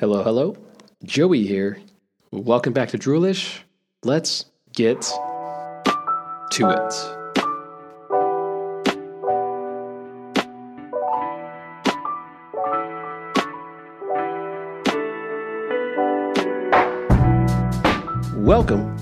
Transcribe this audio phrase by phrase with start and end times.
[0.00, 0.56] Hello, hello.
[1.04, 1.78] Joey here.
[2.32, 3.60] Welcome back to Droolish.
[4.02, 5.00] Let's get
[6.50, 6.94] to it.
[18.36, 18.96] Welcome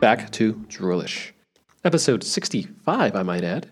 [0.00, 1.30] back to Droolish.
[1.84, 3.70] Episode 65, I might add.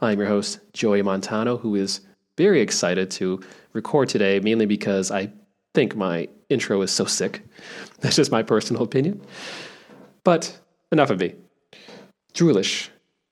[0.00, 2.00] I'm your host, Joey Montano, who is
[2.38, 3.42] very excited to
[3.74, 5.30] record today, mainly because I
[5.76, 7.42] think my intro is so sick.
[8.00, 9.20] That's just my personal opinion.
[10.24, 10.58] But
[10.90, 11.34] enough of me.
[12.32, 12.88] Droolish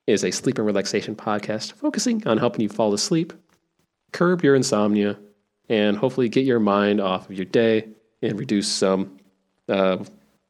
[0.07, 3.33] is a sleep and relaxation podcast focusing on helping you fall asleep,
[4.13, 5.19] curb your insomnia,
[5.71, 7.89] and hopefully get your mind off of your day
[8.21, 9.17] and reduce some
[9.71, 9.97] uh,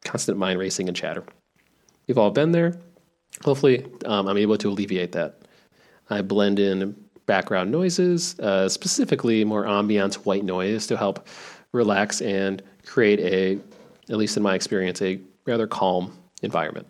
[0.04, 1.24] constant mind racing and chatter.
[2.08, 2.76] We've all been there.
[3.44, 5.42] Hopefully, um, I'm able to alleviate that.
[6.10, 11.28] I blend in background noises, uh, specifically more ambient white noise to help
[11.74, 13.58] relax and create a,
[14.10, 16.86] at least in my experience, a rather calm environment.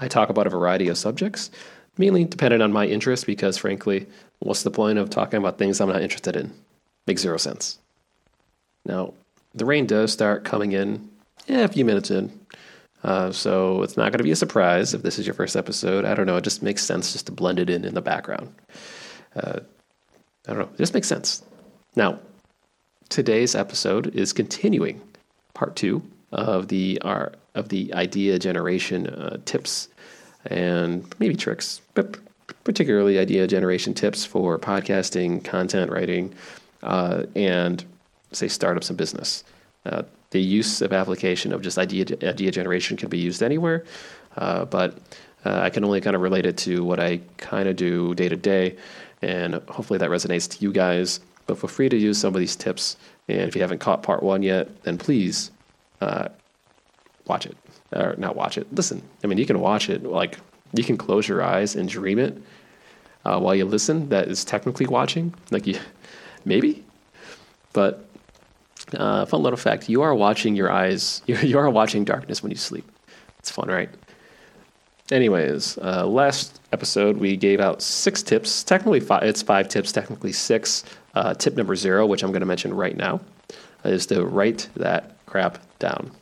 [0.00, 1.50] I talk about a variety of subjects,
[1.98, 4.06] mainly dependent on my interest, because frankly,
[4.38, 6.52] what's the point of talking about things I'm not interested in?
[7.06, 7.78] Makes zero sense.
[8.86, 9.14] Now,
[9.54, 11.10] the rain does start coming in
[11.48, 12.38] a few minutes in.
[13.02, 16.04] Uh, so it's not going to be a surprise if this is your first episode.
[16.04, 16.36] I don't know.
[16.36, 18.54] It just makes sense just to blend it in in the background.
[19.34, 19.60] Uh,
[20.46, 20.70] I don't know.
[20.74, 21.42] It just makes sense.
[21.96, 22.20] Now,
[23.10, 25.00] today's episode is continuing
[25.52, 29.88] part two of the our, of the idea generation uh, tips
[30.46, 32.16] and maybe tricks, but
[32.64, 36.32] particularly idea generation tips for podcasting, content writing,
[36.82, 37.84] uh, and
[38.32, 39.44] say startups and business.
[39.84, 43.84] Uh, the use of application of just idea idea generation can be used anywhere,
[44.36, 44.96] uh, but
[45.44, 48.28] uh, I can only kind of relate it to what I kind of do day
[48.28, 48.76] to day,
[49.20, 51.18] and hopefully that resonates to you guys.
[51.50, 54.22] But feel free to use some of these tips, and if you haven't caught part
[54.22, 55.50] one yet, then please
[56.00, 56.28] uh,
[57.26, 57.56] watch it
[57.92, 58.72] or not watch it.
[58.72, 60.38] Listen, I mean you can watch it like
[60.72, 62.40] you can close your eyes and dream it
[63.24, 64.08] uh, while you listen.
[64.10, 65.76] That is technically watching, like you
[66.44, 66.84] maybe,
[67.72, 68.08] but
[68.94, 71.20] uh, fun little fact: you are watching your eyes.
[71.26, 72.88] You, you are watching darkness when you sleep.
[73.40, 73.90] It's fun, right?
[75.10, 78.62] Anyways, uh, last episode we gave out six tips.
[78.62, 79.90] Technically, five, it's five tips.
[79.92, 80.84] Technically, six.
[81.14, 83.20] Uh, tip number zero, which I'm going to mention right now,
[83.84, 86.12] is to write that crap down.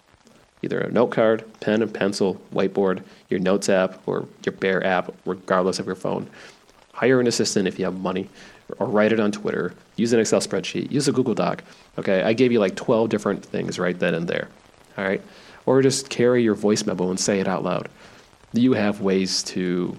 [0.62, 5.14] Either a note card, pen and pencil, whiteboard, your notes app, or your Bear app,
[5.26, 6.28] regardless of your phone.
[6.94, 8.28] Hire an assistant if you have money
[8.78, 11.62] or write it on Twitter, use an Excel spreadsheet, use a Google Doc.
[11.98, 14.48] Okay, I gave you like 12 different things right then and there.
[14.96, 15.22] All right,
[15.64, 17.88] or just carry your voice memo and say it out loud.
[18.52, 19.96] You have ways to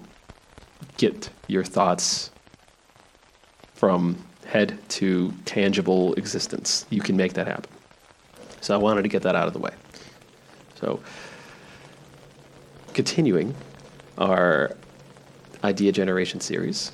[0.96, 2.30] get your thoughts
[3.74, 6.84] from head to tangible existence.
[6.90, 7.70] You can make that happen.
[8.60, 9.72] So I wanted to get that out of the way.
[10.74, 11.00] So,
[12.94, 13.54] continuing
[14.18, 14.76] our
[15.62, 16.92] idea generation series,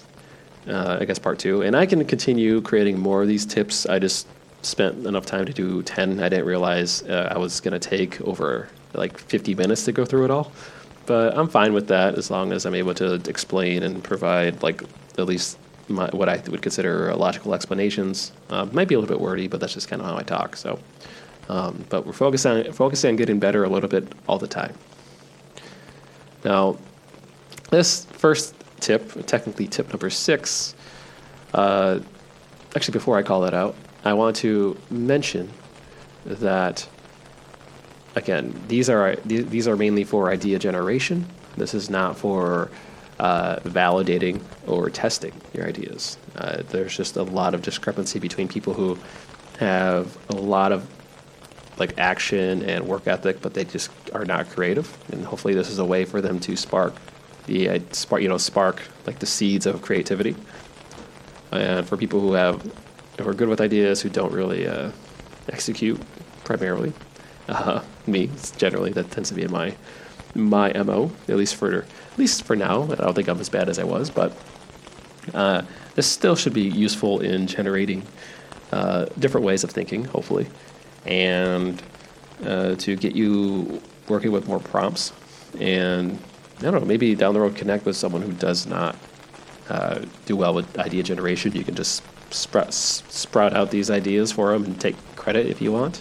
[0.69, 1.63] uh, I guess part two.
[1.63, 3.87] And I can continue creating more of these tips.
[3.87, 4.27] I just
[4.63, 6.21] spent enough time to do 10.
[6.21, 10.05] I didn't realize uh, I was going to take over like 50 minutes to go
[10.05, 10.53] through it all.
[11.07, 14.83] But I'm fine with that as long as I'm able to explain and provide like
[15.17, 15.59] at least
[15.89, 18.33] my, what I would consider logical explanations.
[18.51, 20.57] Uh, might be a little bit wordy, but that's just kind of how I talk.
[20.57, 20.81] So,
[21.49, 24.75] um, but we're on focusing on getting better a little bit all the time.
[26.45, 26.77] Now,
[27.71, 30.75] this first tip, technically tip number six.
[31.55, 32.01] Uh,
[32.75, 35.53] actually, before I call that out, I want to mention
[36.25, 36.89] that
[38.17, 41.27] again, these are these are mainly for idea generation.
[41.57, 42.71] This is not for
[43.19, 46.19] uh, validating or testing your ideas.
[46.35, 48.99] Uh, there's just a lot of discrepancy between people who
[49.59, 50.87] have a lot of
[51.79, 54.97] like action and work ethic, but they just are not creative.
[55.13, 56.95] And hopefully, this is a way for them to spark
[57.47, 60.35] the uh, spark, you know, spark like the seeds of creativity.
[61.53, 62.63] And for people who have
[63.19, 64.91] who are good with ideas who don't really uh,
[65.49, 66.01] execute
[66.45, 66.93] primarily,
[67.49, 69.75] uh, me generally that tends to be my
[70.35, 72.85] my mo at least for at least for now.
[72.85, 74.37] I don't think I'm as bad as I was, but
[75.35, 75.63] uh,
[75.95, 78.03] this still should be useful in generating
[78.73, 80.47] uh, different ways of thinking, hopefully,
[81.05, 81.83] and
[82.45, 85.13] uh, to get you working with more prompts
[85.59, 86.19] and
[86.59, 88.97] I don't know, maybe down the road connect with someone who does not
[89.69, 91.53] uh, do well with idea generation.
[91.53, 95.73] You can just sprout, sprout out these ideas for them and take credit if you
[95.73, 96.01] want.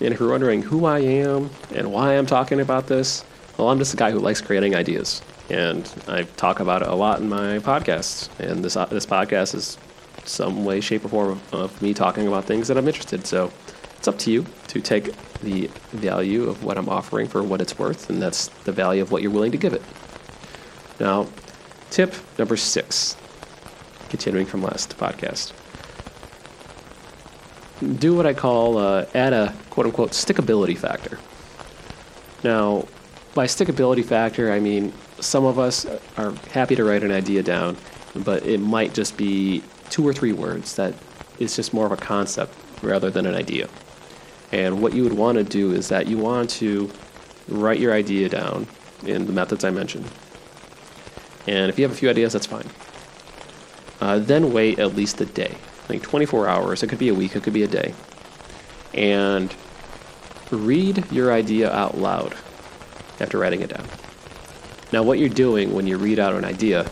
[0.00, 3.24] And if you're wondering who I am and why I'm talking about this,
[3.58, 5.20] well, I'm just a guy who likes creating ideas.
[5.50, 8.30] And I talk about it a lot in my podcasts.
[8.38, 9.76] And this, uh, this podcast is
[10.24, 13.26] some way, shape, or form of, of me talking about things that I'm interested.
[13.26, 13.52] So
[14.00, 17.78] it's up to you to take the value of what I'm offering for what it's
[17.78, 19.82] worth, and that's the value of what you're willing to give it.
[20.98, 21.26] Now,
[21.90, 23.16] tip number six,
[24.08, 25.52] continuing from last podcast.
[27.80, 31.18] Do what I call uh, add a quote unquote stickability factor.
[32.44, 32.86] Now,
[33.34, 35.86] by stickability factor, I mean some of us
[36.16, 37.76] are happy to write an idea down,
[38.14, 40.94] but it might just be two or three words that
[41.38, 43.68] is just more of a concept rather than an idea.
[44.52, 46.90] And what you would want to do is that you want to
[47.48, 48.66] write your idea down
[49.04, 50.10] in the methods I mentioned.
[51.46, 52.68] And if you have a few ideas, that's fine.
[54.00, 55.56] Uh, then wait at least a day,
[55.88, 56.82] like 24 hours.
[56.82, 57.94] It could be a week, it could be a day.
[58.94, 59.54] And
[60.50, 62.34] read your idea out loud
[63.20, 63.86] after writing it down.
[64.92, 66.90] Now, what you're doing when you read out an idea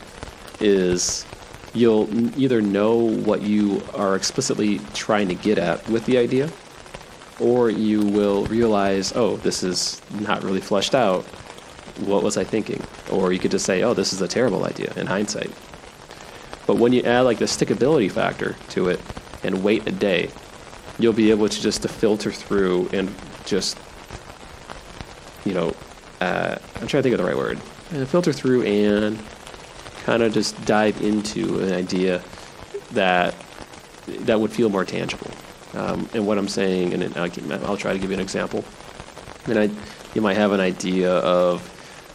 [0.60, 1.26] is
[1.74, 2.08] you'll
[2.38, 6.50] either know what you are explicitly trying to get at with the idea,
[7.40, 11.24] or you will realize, oh, this is not really fleshed out.
[12.06, 12.82] What was I thinking?
[13.10, 15.50] Or you could just say, oh, this is a terrible idea in hindsight.
[16.68, 19.00] But when you add like the stickability factor to it
[19.42, 20.30] and wait a day,
[20.98, 23.12] you'll be able to just to filter through and
[23.46, 23.78] just,
[25.46, 25.74] you know,
[26.20, 27.58] uh, I'm trying to think of the right word,
[27.90, 29.18] and filter through and
[30.04, 32.22] kind of just dive into an idea
[32.90, 33.34] that
[34.06, 35.30] that would feel more tangible.
[35.72, 37.30] Um, and what I'm saying, and I'll,
[37.66, 38.62] I'll, try to give you an example.
[39.46, 39.70] And I,
[40.14, 41.62] you might have an idea of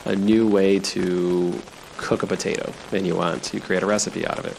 [0.05, 1.59] a new way to
[1.97, 4.57] cook a potato, and you want to create a recipe out of it.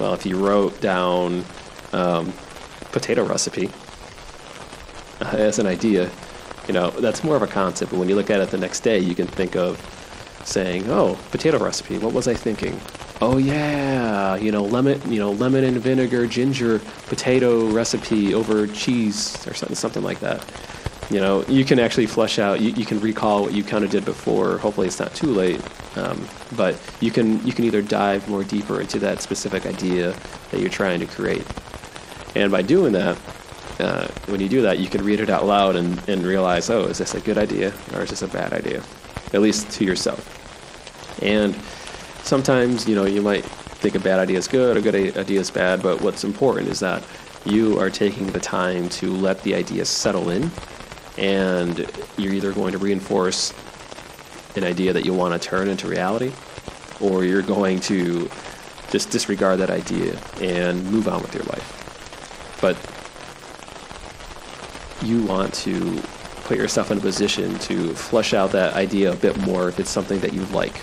[0.00, 1.44] Well, if you wrote down
[1.92, 2.32] um,
[2.92, 3.70] potato recipe
[5.20, 6.10] uh, as an idea,
[6.66, 7.92] you know that's more of a concept.
[7.92, 9.80] But when you look at it the next day, you can think of
[10.44, 11.98] saying, "Oh, potato recipe.
[11.98, 12.80] What was I thinking?
[13.20, 19.46] Oh yeah, you know lemon, you know lemon and vinegar, ginger, potato recipe over cheese
[19.46, 20.44] or something, something like that."
[21.10, 22.60] You know, you can actually flesh out.
[22.60, 24.58] You, you can recall what you kind of did before.
[24.58, 25.60] Hopefully, it's not too late.
[25.96, 30.14] Um, but you can you can either dive more deeper into that specific idea
[30.50, 31.46] that you're trying to create,
[32.34, 33.16] and by doing that,
[33.78, 36.84] uh, when you do that, you can read it out loud and, and realize, oh,
[36.84, 38.82] is this a good idea or is this a bad idea?
[39.32, 40.32] At least to yourself.
[41.22, 41.54] And
[42.24, 45.50] sometimes, you know, you might think a bad idea is good, a good idea is
[45.50, 47.02] bad, but what's important is that
[47.44, 50.50] you are taking the time to let the idea settle in,
[51.18, 53.52] and you're either going to reinforce
[54.56, 56.32] an idea that you want to turn into reality,
[57.00, 58.30] or you're going to
[58.90, 62.58] just disregard that idea and move on with your life.
[62.60, 62.76] But
[65.06, 66.00] you want to
[66.44, 69.90] put yourself in a position to flesh out that idea a bit more if it's
[69.90, 70.74] something that you like.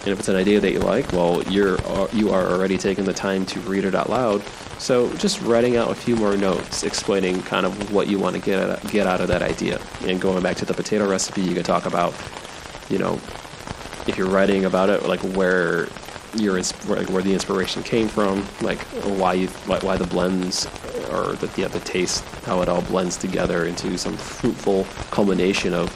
[0.00, 3.04] And if it's an idea that you like, well, you're uh, you are already taking
[3.04, 4.42] the time to read it out loud.
[4.80, 8.42] So just writing out a few more notes explaining kind of what you want to
[8.42, 9.80] get at, get out of that idea.
[10.06, 12.14] And going back to the potato recipe, you can talk about,
[12.88, 13.20] you know,
[14.08, 15.86] if you're writing about it, like where
[16.34, 16.54] your
[16.88, 18.78] like where the inspiration came from, like
[19.18, 20.66] why you why, why the blends
[21.10, 25.88] or the yeah, the taste, how it all blends together into some fruitful culmination of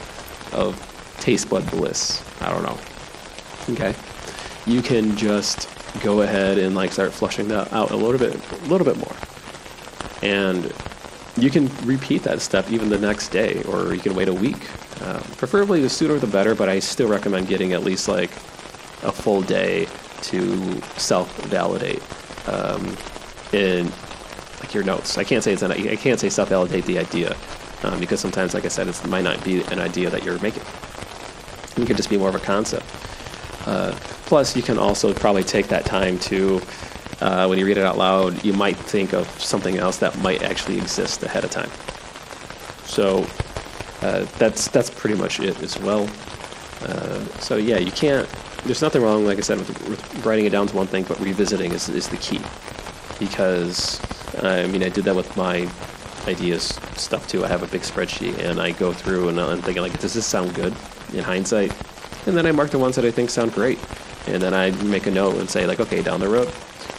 [0.53, 0.79] of
[1.19, 2.23] taste bud bliss.
[2.39, 2.77] I don't know
[3.69, 3.95] okay,
[4.65, 5.67] you can just
[6.01, 9.15] go ahead and like start flushing that out a little bit, a little bit more,
[10.21, 10.73] and
[11.37, 14.69] you can repeat that step even the next day, or you can wait a week.
[15.01, 18.31] Uh, preferably the sooner the better, but I still recommend getting at least like
[19.03, 19.87] a full day
[20.23, 22.01] to self-validate
[22.47, 22.97] um,
[23.51, 23.91] in
[24.59, 25.17] like your notes.
[25.17, 27.35] I can't say it's an, I can't say self-validate the idea
[27.83, 30.63] um, because sometimes, like I said, it might not be an idea that you're making.
[31.77, 32.85] It could just be more of a concept.
[33.65, 33.91] Uh,
[34.25, 36.61] plus, you can also probably take that time to,
[37.21, 40.43] uh, when you read it out loud, you might think of something else that might
[40.43, 41.69] actually exist ahead of time.
[42.85, 43.25] So
[44.01, 46.09] uh, that's that's pretty much it as well.
[46.83, 48.29] Uh, so yeah, you can't.
[48.63, 51.19] There's nothing wrong, like I said, with, with writing it down is one thing, but
[51.19, 52.41] revisiting is is the key.
[53.19, 53.99] Because
[54.43, 55.67] I mean, I did that with my
[56.27, 57.43] ideas stuff too.
[57.43, 60.25] I have a big spreadsheet, and I go through and I'm thinking like, does this
[60.25, 60.73] sound good?
[61.13, 61.71] In hindsight,
[62.25, 63.79] and then I mark the ones that I think sound great.
[64.27, 66.51] And then I make a note and say, like, okay, down the road,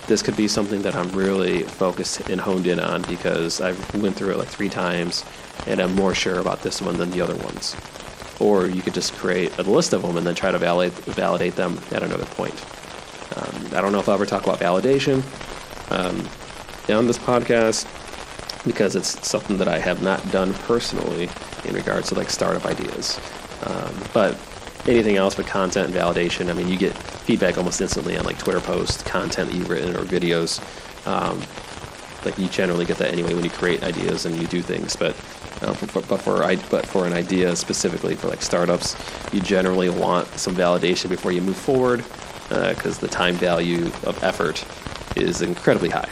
[0.06, 4.14] this could be something that I'm really focused and honed in on because I've went
[4.14, 5.24] through it like three times
[5.66, 7.74] and I'm more sure about this one than the other ones.
[8.38, 11.56] Or you could just create a list of them and then try to validate, validate
[11.56, 12.54] them at another point.
[13.36, 15.22] Um, I don't know if I'll ever talk about validation
[15.90, 16.18] um,
[16.94, 17.84] on this podcast
[18.64, 21.28] because it's something that I have not done personally
[21.64, 23.18] in regards to like startup ideas.
[23.64, 24.38] Um, but
[24.88, 26.50] anything else but content validation.
[26.50, 29.96] I mean, you get feedback almost instantly on like Twitter posts, content that you've written,
[29.96, 30.60] or videos.
[31.06, 31.40] Um,
[32.24, 34.96] Like you generally get that anyway when you create ideas and you do things.
[34.96, 35.14] But
[35.62, 36.38] uh, for, but for
[36.70, 38.96] but for an idea specifically for like startups,
[39.32, 42.04] you generally want some validation before you move forward
[42.48, 44.64] because uh, the time value of effort
[45.14, 46.10] is incredibly high.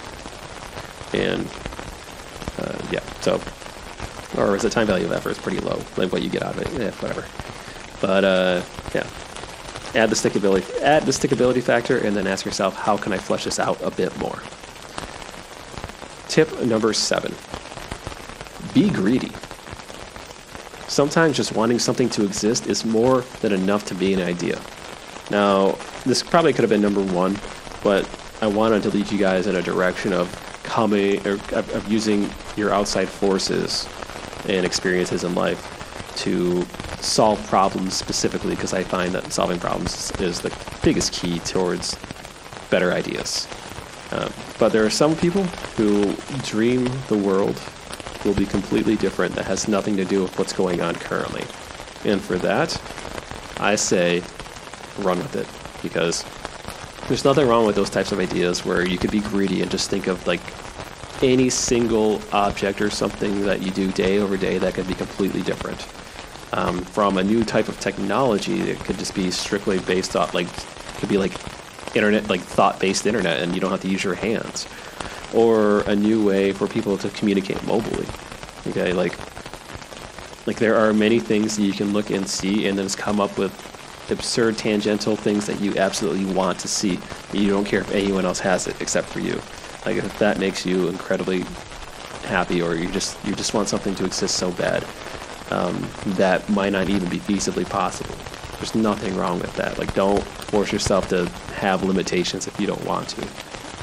[1.13, 1.47] And
[2.63, 3.41] uh, yeah, so
[4.37, 6.55] or is the time value of effort is pretty low, like what you get out
[6.57, 6.69] of it.
[6.81, 7.25] Yeah, whatever.
[8.05, 8.63] But uh,
[8.95, 9.07] yeah,
[9.95, 13.45] add the stickability, add the stickability factor, and then ask yourself, how can I flesh
[13.45, 14.43] this out a bit more?
[16.29, 17.35] Tip number seven:
[18.75, 19.33] be greedy.
[20.87, 24.61] Sometimes just wanting something to exist is more than enough to be an idea.
[25.31, 27.39] Now, this probably could have been number one,
[27.83, 28.07] but
[28.43, 30.29] I wanted to lead you guys in a direction of
[30.63, 33.89] coming or of using your outside forces
[34.47, 35.74] and experiences in life
[36.17, 36.65] to
[37.01, 41.97] solve problems specifically because I find that solving problems is the biggest key towards
[42.71, 43.47] better ideas.
[44.13, 45.45] Um, but there are some people
[45.77, 47.61] who dream the world
[48.25, 51.45] will be completely different that has nothing to do with what's going on currently.
[52.05, 52.81] And for that,
[53.59, 54.23] I say
[54.99, 55.49] run with it
[55.83, 56.25] because
[57.09, 59.91] there's nothing wrong with those types of ideas where you could be greedy and just
[59.91, 60.41] think of like
[61.23, 65.43] any single object or something that you do day over day that could be completely
[65.43, 65.87] different.
[66.57, 70.47] Um, from a new type of technology that could just be strictly based off, like,
[70.99, 71.33] could be like
[71.97, 74.69] internet, like thought based internet, and you don't have to use your hands.
[75.35, 78.07] Or a new way for people to communicate mobily.
[78.71, 79.19] Okay, like,
[80.47, 83.21] like there are many things that you can look and see, and then it's come
[83.21, 83.53] up with
[84.13, 87.01] absurd tangential things that you absolutely want to see.
[87.33, 89.43] You don't care if anyone else has it except for you.
[89.85, 91.45] Like if that makes you incredibly
[92.27, 94.85] happy, or you just you just want something to exist so bad
[95.51, 98.15] um, that might not even be feasibly possible.
[98.57, 99.79] There's nothing wrong with that.
[99.79, 103.23] Like don't force yourself to have limitations if you don't want to.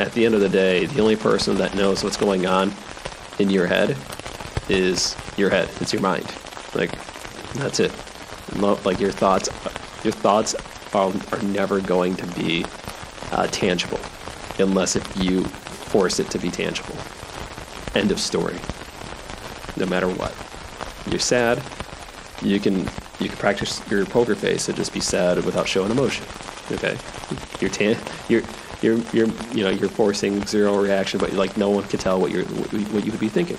[0.02, 2.74] At the end of the day, the only person that knows what's going on
[3.40, 3.98] in your head
[4.70, 5.70] is your head.
[5.80, 6.26] It's your mind.
[6.74, 6.92] Like
[7.54, 7.92] that's it.
[8.56, 9.50] Like your thoughts,
[10.04, 10.56] your thoughts
[10.94, 12.66] are, are never going to be
[13.32, 14.00] uh, tangible
[14.60, 16.96] unless if you force it to be tangible.
[17.96, 18.60] End of story.
[19.78, 20.34] No matter what.
[21.10, 21.62] You're sad,
[22.42, 22.80] you can
[23.20, 26.26] you can practice your poker face and just be sad without showing emotion.
[26.72, 26.98] Okay?
[27.60, 27.98] You're tan
[28.30, 28.44] you're
[28.82, 32.32] you're you're you know, you're forcing zero reaction, but like no one can tell what
[32.32, 33.58] you're what you would be thinking.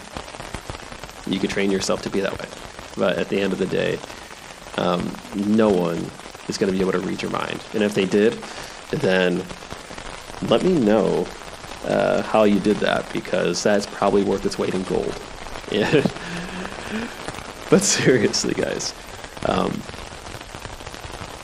[1.33, 2.49] You could train yourself to be that way.
[2.97, 3.99] But at the end of the day,
[4.77, 5.99] um, no one
[6.49, 7.61] is going to be able to read your mind.
[7.73, 8.35] And if they did,
[8.91, 9.43] then
[10.43, 11.27] let me know
[11.85, 15.19] uh, how you did that because that's probably worth its weight in gold.
[17.73, 18.93] but seriously, guys,
[19.47, 19.73] um,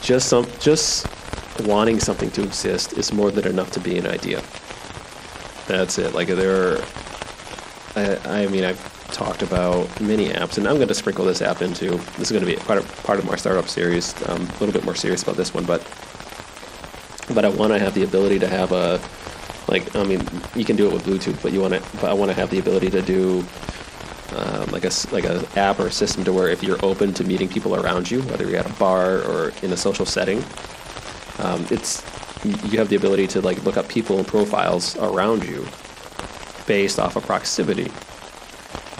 [0.03, 1.07] just some just
[1.61, 4.43] wanting something to exist is more than enough to be an idea.
[5.67, 6.13] That's it.
[6.13, 6.85] Like there, are,
[7.97, 8.79] I, I mean, I've
[9.11, 11.93] talked about many apps, and I'm going to sprinkle this app into.
[12.19, 14.15] This is going to be part of part of my startup series.
[14.29, 15.81] I'm a little bit more serious about this one, but
[17.33, 19.01] but I want to have the ability to have a
[19.67, 21.81] like I mean, you can do it with Bluetooth, but you want to.
[22.03, 23.47] But I want to have the ability to do
[24.37, 27.25] um, like a like a app or a system to where if you're open to
[27.25, 30.43] meeting people around you, whether you're at a bar or in a social setting,
[31.39, 32.05] um, it's
[32.45, 35.67] you have the ability to like look up people and profiles around you
[36.67, 37.91] based off of proximity.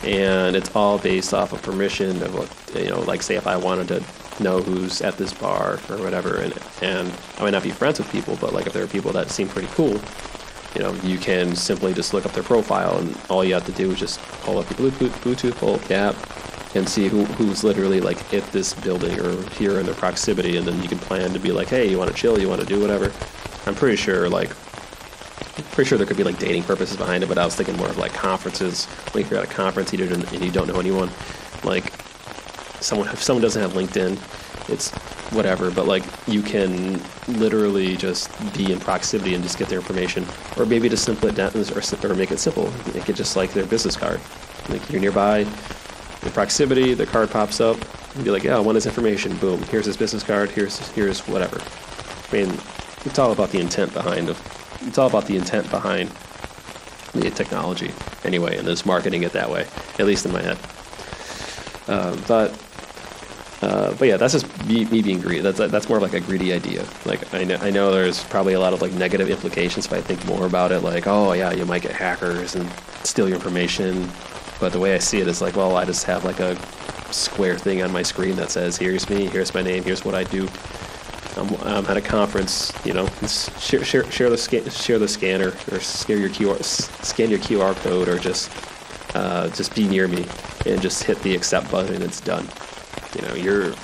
[0.05, 3.57] And it's all based off of permission of what you know like say if i
[3.57, 7.71] wanted to know who's at this bar or whatever and and i might not be
[7.71, 10.01] friends with people but like if there are people that seem pretty cool
[10.75, 13.73] you know, you can simply just look up their profile, and all you have to
[13.73, 16.17] do is just pull up your Bluetooth, Bluetooth pull up the app,
[16.77, 20.67] and see who, who's literally like at this building or here in their proximity, and
[20.67, 22.67] then you can plan to be like, hey, you want to chill, you want to
[22.67, 23.13] do whatever.
[23.67, 24.51] I'm pretty sure like
[25.79, 27.89] pretty sure there could be like dating purposes behind it, but I was thinking more
[27.89, 28.89] of like conferences.
[29.15, 31.11] If you're at a conference and you don't know anyone,
[31.63, 31.93] like
[32.81, 34.19] someone if someone doesn't have LinkedIn,
[34.69, 34.93] it's
[35.31, 40.25] whatever, but like you can literally just be in proximity and just get their information,
[40.57, 43.53] or maybe just simple it down or, or make it simple, make it just like
[43.53, 44.21] their business card.
[44.69, 47.77] Like you're nearby, in proximity, the card pops up,
[48.15, 49.37] and be like, yeah, I want his information.
[49.37, 50.51] Boom, here's his business card.
[50.51, 51.61] Here's here's whatever.
[51.61, 52.59] I mean,
[53.05, 54.37] it's all about the intent behind it.
[54.83, 56.11] It's all about the intent behind
[57.13, 57.93] the technology
[58.25, 59.67] anyway, and just marketing it that way,
[59.99, 60.59] at least in my head.
[61.87, 62.51] Uh, but
[63.61, 65.41] uh, but yeah, that's just me, me, being greedy.
[65.41, 66.87] That's that's more of like a greedy idea.
[67.05, 70.01] Like I know I know there's probably a lot of like negative implications if I
[70.01, 70.81] think more about it.
[70.81, 72.71] Like oh yeah, you might get hackers and
[73.03, 74.09] steal your information.
[74.61, 76.57] But the way I see it is like well, I just have like a
[77.13, 80.23] square thing on my screen that says here's me, here's my name, here's what I
[80.25, 80.49] do.
[81.37, 85.81] I'm, I'm at a conference, you know, share, share, share the share the scanner or
[85.81, 88.53] scan your QR scan your QR code or just
[89.17, 90.27] uh, just be near me
[90.65, 92.49] and just hit the accept button and it's done.
[93.15, 93.75] You know, you're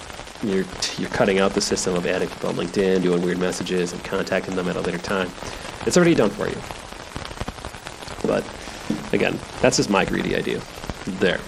[0.43, 0.65] you're
[0.99, 4.55] you're cutting out the system of adding people on LinkedIn, doing weird messages, and contacting
[4.57, 5.31] them at a later time.
[5.87, 6.57] It's already done for you.
[8.27, 8.45] But
[9.13, 10.61] again, that's just my greedy idea.
[11.07, 11.41] There.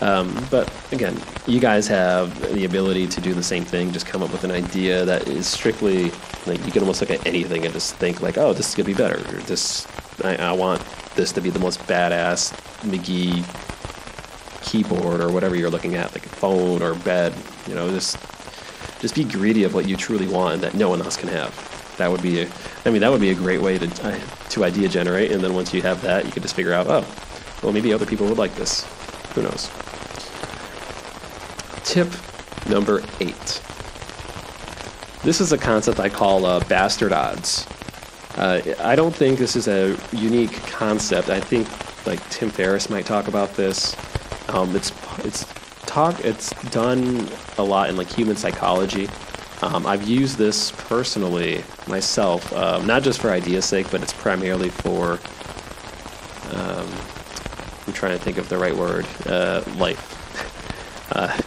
[0.00, 3.92] Um, but again, you guys have the ability to do the same thing.
[3.92, 6.10] Just come up with an idea that is strictly
[6.46, 8.86] like you can almost look at anything and just think like, oh, this is gonna
[8.86, 9.18] be better.
[9.18, 9.86] Or this,
[10.24, 10.82] I, I want
[11.16, 13.44] this to be the most badass McGee
[14.62, 17.34] keyboard or whatever you're looking at, like a phone or bed.
[17.66, 18.18] You know, just
[19.00, 21.54] just be greedy of what you truly want and that no one else can have.
[21.96, 22.48] That would be, a,
[22.86, 24.18] I mean, that would be a great way to uh,
[24.50, 25.32] to idea generate.
[25.32, 27.04] And then once you have that, you can just figure out, oh,
[27.62, 28.84] well, maybe other people would like this.
[29.34, 29.70] Who knows?
[31.84, 32.08] Tip
[32.68, 33.62] number eight.
[35.22, 37.66] This is a concept I call uh, bastard odds.
[38.36, 41.28] Uh, I don't think this is a unique concept.
[41.28, 41.68] I think
[42.06, 43.94] like Tim Ferriss might talk about this.
[44.50, 45.46] Um, it's it's
[45.86, 49.08] talk it's done a lot in like human psychology.
[49.62, 54.70] Um, I've used this personally myself, um, not just for idea's sake, but it's primarily
[54.70, 55.20] for.
[56.52, 56.88] Um,
[57.86, 59.06] I'm trying to think of the right word.
[59.26, 61.40] Uh, life, uh,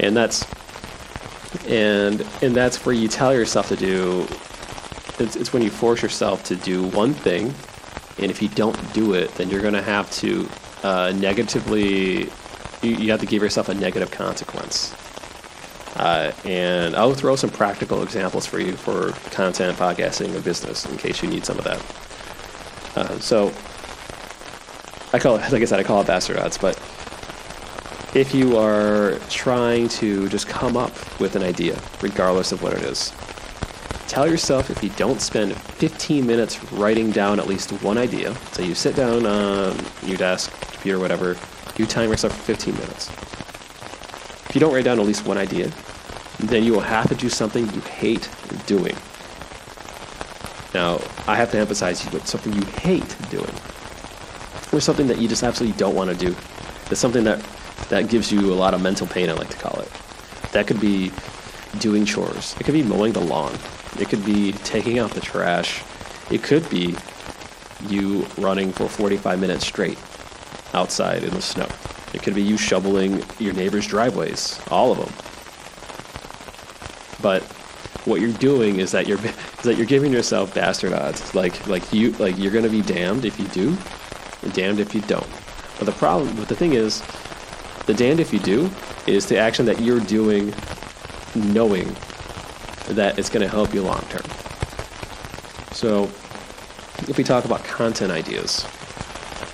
[0.00, 0.46] and that's
[1.66, 4.26] and and that's where you tell yourself to do.
[5.18, 7.54] It's, it's when you force yourself to do one thing,
[8.18, 10.48] and if you don't do it, then you're going to have to
[10.82, 12.24] uh, negatively,
[12.82, 14.94] you, you, have to give yourself a negative consequence.
[15.96, 20.96] Uh, and I'll throw some practical examples for you for content, podcasting, and business in
[20.98, 21.80] case you need some of that.
[22.96, 23.52] Uh, so,
[25.12, 26.76] I call it, like I said, I call it bastard odds, but
[28.16, 32.82] if you are trying to just come up with an idea, regardless of what it
[32.82, 33.12] is,
[34.08, 38.62] tell yourself if you don't spend 15 minutes writing down at least one idea, so
[38.62, 40.50] you sit down on your desk,
[40.86, 41.36] computer, whatever,
[41.78, 43.10] you time yourself for 15 minutes.
[44.48, 45.72] If you don't write down at least one idea,
[46.38, 48.30] then you will have to do something you hate
[48.66, 48.94] doing.
[50.74, 53.50] Now, I have to emphasize it's something you hate doing,
[54.72, 56.36] or something that you just absolutely don't want to do.
[56.88, 57.44] It's something that
[57.88, 59.28] that gives you a lot of mental pain.
[59.28, 59.90] I like to call it.
[60.52, 61.10] That could be
[61.80, 62.54] doing chores.
[62.60, 63.58] It could be mowing the lawn.
[63.98, 65.82] It could be taking out the trash.
[66.30, 66.94] It could be
[67.88, 69.98] you running for 45 minutes straight
[70.76, 71.68] outside in the snow.
[72.14, 75.12] It could be you shoveling your neighbor's driveways, all of them.
[77.20, 77.42] But
[78.06, 81.34] what you're doing is that you're is that you're giving yourself bastard odds.
[81.34, 83.76] Like like you like you're gonna be damned if you do,
[84.42, 85.26] and damned if you don't.
[85.78, 87.02] But the problem, but the thing is,
[87.86, 88.70] the damned if you do
[89.06, 90.54] is the action that you're doing,
[91.34, 91.94] knowing
[92.88, 94.24] that it's going to help you long term.
[95.72, 96.04] So,
[97.08, 98.66] if we talk about content ideas,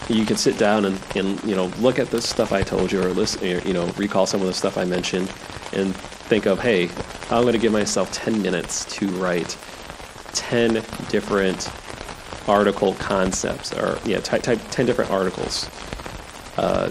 [0.08, 3.02] you can sit down and, and you know look at the stuff I told you,
[3.02, 5.28] or listen, you know, recall some of the stuff I mentioned,
[5.72, 6.88] and think of, hey,
[7.30, 9.56] I'm going to give myself 10 minutes to write
[10.32, 10.74] 10
[11.08, 11.70] different
[12.48, 15.68] article concepts, or yeah, type, type 10 different articles.
[16.56, 16.90] Uh,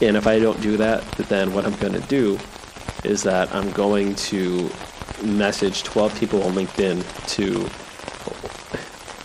[0.00, 2.38] and if I don't do that, then what I'm going to do
[3.04, 4.70] is that I'm going to
[5.22, 7.02] message 12 people on LinkedIn
[7.34, 7.68] to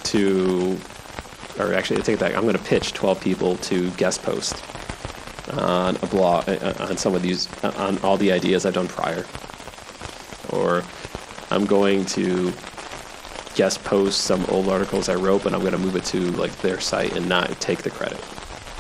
[0.04, 0.78] to
[1.60, 2.36] or actually I take back.
[2.36, 4.64] I'm going to pitch 12 people to guest post
[5.54, 9.26] on a blog uh, on some of these on all the ideas I've done prior.
[10.50, 10.84] Or
[11.52, 12.54] I'm going to
[13.56, 16.56] guest post some old articles I wrote, but I'm going to move it to like
[16.62, 18.20] their site and not take the credit.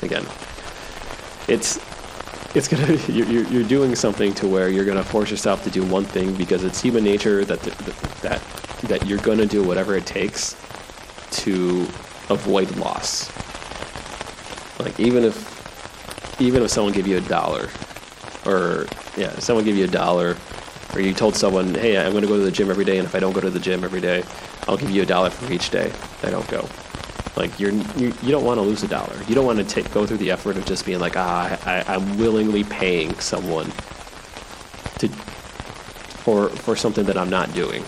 [0.01, 0.25] Again,
[1.47, 1.79] it's
[2.55, 6.05] it's gonna you're, you're doing something to where you're gonna force yourself to do one
[6.05, 7.59] thing because it's human nature that
[8.21, 8.41] that
[8.83, 10.55] that you're gonna do whatever it takes
[11.31, 11.88] to
[12.29, 13.31] avoid loss.
[14.79, 15.51] Like even if
[16.41, 17.69] even if someone gave you a dollar,
[18.45, 20.36] or yeah, someone gave you a dollar,
[20.93, 23.15] or you told someone, hey, I'm gonna go to the gym every day, and if
[23.15, 24.23] I don't go to the gym every day,
[24.67, 25.91] I'll give you a dollar for each day
[26.23, 26.67] I don't go.
[27.36, 29.15] Like you're you, you don't want to lose a dollar.
[29.27, 31.83] You don't want to take go through the effort of just being like ah I,
[31.93, 33.65] I'm willingly paying someone
[34.99, 35.09] to
[36.23, 37.83] for for something that I'm not doing.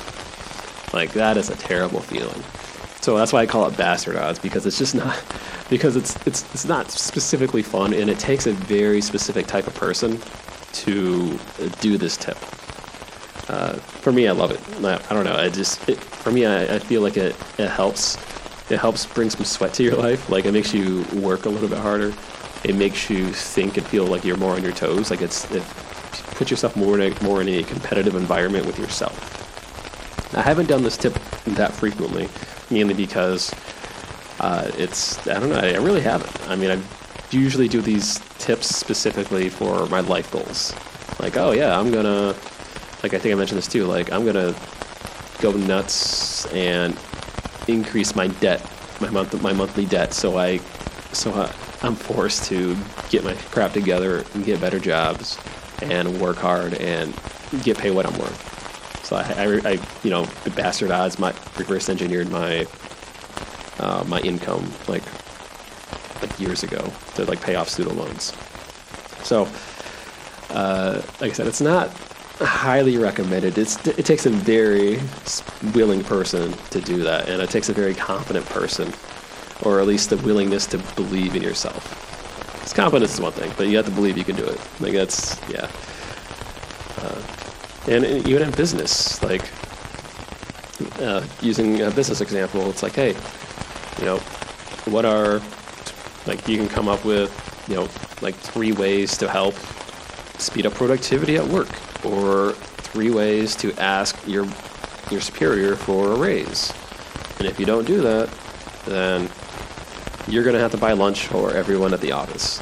[0.94, 2.44] Like that is a terrible feeling.
[3.06, 5.24] So that's why I call it bastard odds because it's just not
[5.70, 9.76] because it's it's it's not specifically fun and it takes a very specific type of
[9.76, 10.20] person
[10.74, 11.38] to
[11.82, 12.36] do this tip.
[13.48, 14.60] Uh, for me, I love it.
[14.84, 15.36] I, I don't know.
[15.36, 18.16] I just it, for me, I, I feel like it it helps
[18.72, 20.28] it helps bring some sweat to your life.
[20.32, 22.12] Like it makes you work a little bit harder.
[22.64, 25.12] It makes you think and feel like you're more on your toes.
[25.12, 25.62] Like it's it
[26.38, 29.36] puts yourself more in a, more in a competitive environment with yourself.
[30.36, 31.14] I haven't done this tip
[31.46, 32.28] that frequently,
[32.70, 33.54] mainly because
[34.40, 36.50] uh, it's I don't know I really haven't.
[36.50, 36.82] I mean I
[37.32, 40.74] usually do these tips specifically for my life goals.
[41.20, 42.36] Like oh yeah I'm gonna
[43.04, 43.86] like I think I mentioned this too.
[43.86, 44.56] Like I'm gonna
[45.42, 46.98] go nuts and
[47.68, 48.68] increase my debt,
[49.00, 50.58] my month my monthly debt, so I
[51.12, 52.76] so I, I'm forced to
[53.10, 55.38] get my crap together and get better jobs
[55.82, 57.14] and work hard and
[57.64, 58.55] get paid what I'm worth.
[59.06, 62.66] So I, I, I you know, the bastard odds, my reverse engineered my
[63.78, 65.04] uh, my income like
[66.24, 68.34] like years ago to like pay off student loans.
[69.22, 69.48] So,
[70.50, 71.90] uh, like I said, it's not
[72.40, 73.60] highly recommended.
[73.60, 75.00] It's it takes a very
[75.76, 78.92] willing person to do that, and it takes a very confident person,
[79.62, 82.02] or at least the willingness to believe in yourself.
[82.64, 84.60] It's confidence is one thing, but you have to believe you can do it.
[84.80, 85.70] Like that's yeah.
[86.98, 87.22] Uh,
[87.88, 89.44] and even in business, like
[91.00, 93.16] uh, using a business example, it's like, hey,
[94.00, 94.18] you know,
[94.86, 95.42] what are
[96.26, 97.32] like you can come up with,
[97.68, 97.88] you know,
[98.22, 99.56] like three ways to help
[100.40, 101.70] speed up productivity at work,
[102.06, 104.46] or three ways to ask your
[105.12, 106.74] your superior for a raise.
[107.38, 108.30] And if you don't do that,
[108.86, 109.30] then
[110.28, 112.62] you're going to have to buy lunch for everyone at the office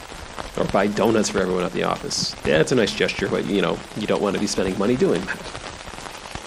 [0.57, 2.35] or buy donuts for everyone at the office.
[2.45, 4.95] Yeah, it's a nice gesture, but you know, you don't want to be spending money
[4.95, 5.63] doing that.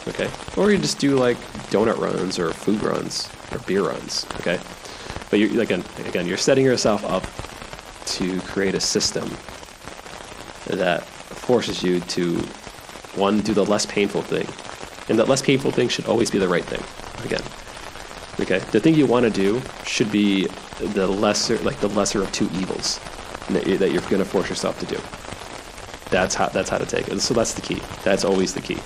[0.09, 0.31] Okay?
[0.57, 1.37] Or you just do like
[1.71, 4.61] donut runs or food runs or beer runs, okay?
[5.31, 7.25] But you again, again, you're setting yourself up
[8.17, 9.29] to create a system
[10.67, 12.37] that forces you to
[13.17, 14.47] one do the less painful thing.
[15.09, 16.83] And that less painful thing should always be the right thing.
[17.25, 17.43] Again.
[18.41, 18.59] Okay?
[18.71, 20.47] The thing you want to do should be
[20.79, 23.01] the lesser like the lesser of two evils
[23.51, 25.01] that, you, that you're going to force yourself to do.
[26.11, 27.21] That's how that's how to take it.
[27.21, 27.81] So that's the key.
[28.05, 28.79] That's always the key.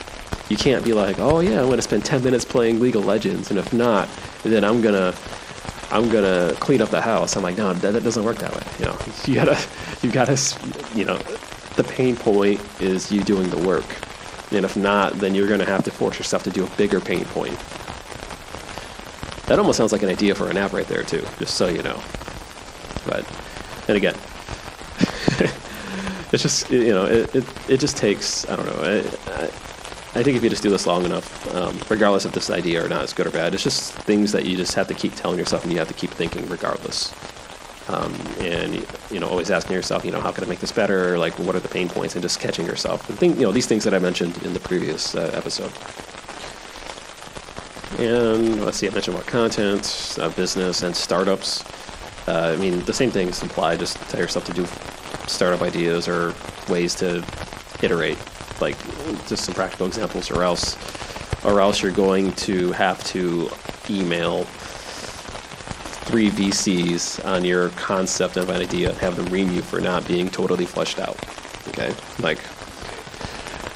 [0.49, 3.05] You can't be like, oh yeah, I'm going to spend 10 minutes playing League of
[3.05, 4.09] Legends, and if not,
[4.43, 5.15] then I'm gonna
[5.91, 7.37] I'm gonna clean up the house.
[7.37, 8.63] I'm like, no, that, that doesn't work that way.
[8.79, 9.59] You know, you gotta
[10.03, 10.39] you gotta
[10.95, 11.19] you know,
[11.77, 13.85] the pain point is you doing the work,
[14.53, 17.25] and if not, then you're gonna have to force yourself to do a bigger pain
[17.27, 17.59] point.
[19.47, 21.83] That almost sounds like an idea for an app right there too, just so you
[21.83, 22.01] know.
[23.05, 23.25] But
[23.89, 24.15] and again,
[26.33, 29.51] it's just you know it, it, it just takes I don't know I, I,
[30.13, 32.89] I think if you just do this long enough, um, regardless if this idea or
[32.89, 35.39] not is good or bad, it's just things that you just have to keep telling
[35.39, 37.15] yourself and you have to keep thinking regardless.
[37.89, 41.17] Um, and you know, always asking yourself, you know, how can I make this better?
[41.17, 42.17] Like, what are the pain points?
[42.17, 43.09] And just catching yourself.
[43.09, 45.73] And think, you know, these things that I mentioned in the previous uh, episode.
[48.01, 51.65] And let's see, I mentioned about content, uh, business, and startups.
[52.27, 53.77] Uh, I mean, the same things apply.
[53.77, 54.67] Just tell yourself to do
[55.31, 56.35] startup ideas or
[56.69, 57.25] ways to
[57.83, 58.19] iterate,
[58.61, 58.77] like
[59.27, 60.77] just some practical examples, or else,
[61.45, 63.51] or else you're going to have to
[63.89, 64.45] email
[66.05, 70.07] three VCs on your concept of an idea and have them ream you for not
[70.07, 71.17] being totally fleshed out.
[71.69, 72.39] Okay, like.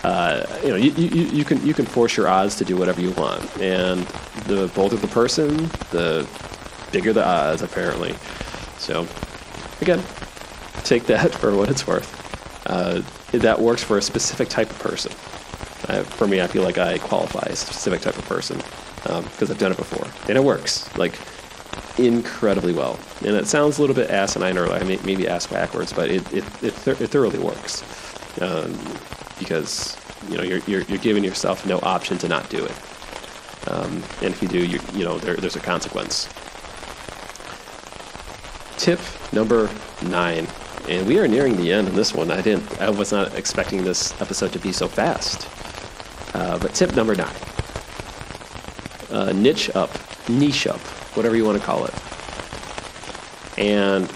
[0.03, 3.01] Uh, you know, you, you, you can you can force your odds to do whatever
[3.01, 4.01] you want, and
[4.45, 5.57] the bolder the person,
[5.93, 6.29] the
[6.93, 8.15] bigger the odds, apparently.
[8.77, 9.07] So,
[9.81, 10.03] again,
[10.85, 12.21] take that for what it's worth.
[12.67, 15.13] Uh, that works for a specific type of person.
[15.89, 18.57] Uh, for me, I feel like I qualify as a specific type of person
[19.03, 21.19] because um, I've done it before, and it works like
[21.99, 22.99] incredibly well.
[23.21, 26.33] And it sounds a little bit asinine or I mean, maybe ass backwards, but it
[26.33, 27.83] it, it, th- it thoroughly works
[28.41, 28.79] um,
[29.39, 29.97] because
[30.29, 32.73] you know you're, you're you're giving yourself no option to not do it.
[33.67, 36.29] Um, and if you do, you you know there, there's a consequence.
[38.79, 39.01] Tip
[39.33, 39.71] number
[40.03, 40.47] nine,
[40.89, 42.31] and we are nearing the end of this one.
[42.31, 45.49] I didn't, I was not expecting this episode to be so fast.
[46.35, 47.35] Uh, but tip number nine:
[49.11, 49.91] uh, niche up,
[50.29, 50.81] niche up,
[51.17, 51.95] whatever you want to call it.
[53.57, 54.09] And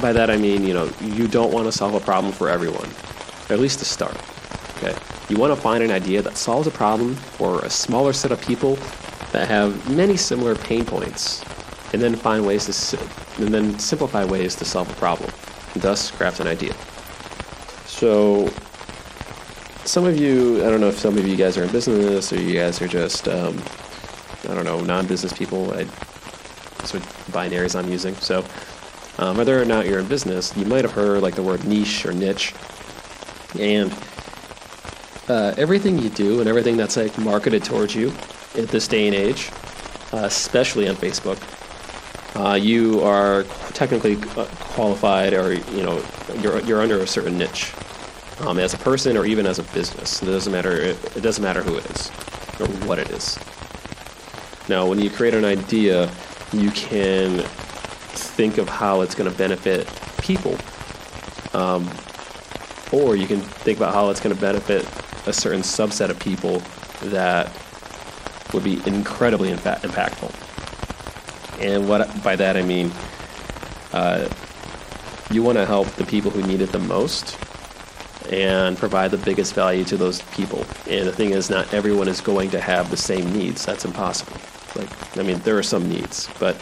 [0.00, 2.90] by that I mean, you know, you don't want to solve a problem for everyone,
[3.48, 4.16] or at least to start.
[4.76, 4.96] Okay,
[5.28, 8.40] you want to find an idea that solves a problem for a smaller set of
[8.40, 8.76] people
[9.32, 11.44] that have many similar pain points
[11.92, 12.98] and then find ways to
[13.38, 15.30] and then simplify ways to solve a problem,
[15.80, 16.74] thus craft an idea.
[17.86, 18.48] So,
[19.84, 22.40] some of you, I don't know if some of you guys are in business or
[22.40, 23.60] you guys are just, um,
[24.48, 25.72] I don't know, non-business people.
[25.72, 25.84] I,
[26.78, 28.14] that's what binaries I'm using.
[28.16, 28.44] So,
[29.18, 32.06] um, whether or not you're in business, you might have heard like the word niche
[32.06, 32.54] or niche,
[33.58, 33.92] and
[35.28, 38.12] uh, everything you do and everything that's like marketed towards you
[38.56, 39.50] at this day and age,
[40.12, 41.38] uh, especially on Facebook,
[42.36, 44.46] uh, you are technically uh,
[44.78, 46.00] qualified or you know
[46.40, 47.72] you're, you're under a certain niche
[48.42, 50.22] um, as a person or even as a business.
[50.22, 50.70] It doesn't matter.
[50.70, 52.08] It, it doesn't matter who it is
[52.60, 53.36] or what it is.
[54.68, 56.08] Now, when you create an idea,
[56.52, 59.88] you can think of how it's going to benefit
[60.22, 60.56] people,
[61.54, 61.90] um,
[62.92, 64.86] or you can think about how it's going to benefit
[65.26, 66.62] a certain subset of people
[67.10, 67.50] that
[68.54, 70.30] would be incredibly impactful.
[71.60, 72.92] And what by that I mean,
[73.92, 74.28] uh,
[75.30, 77.38] you want to help the people who need it the most
[78.30, 80.64] and provide the biggest value to those people.
[80.88, 83.64] And the thing is, not everyone is going to have the same needs.
[83.64, 84.36] That's impossible.
[84.76, 86.56] Like, I mean, there are some needs, but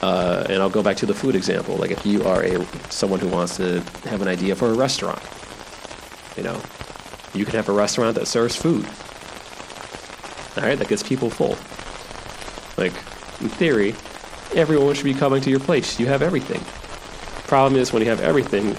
[0.00, 1.76] uh, and I'll go back to the food example.
[1.76, 5.20] Like, if you are a someone who wants to have an idea for a restaurant,
[6.36, 6.60] you know,
[7.34, 8.86] you can have a restaurant that serves food.
[10.56, 11.56] All right, that gets people full.
[12.82, 12.92] Like,
[13.40, 13.94] in theory,
[14.54, 16.00] everyone should be coming to your place.
[16.00, 16.62] You have everything.
[17.48, 18.76] Problem is, when you have everything,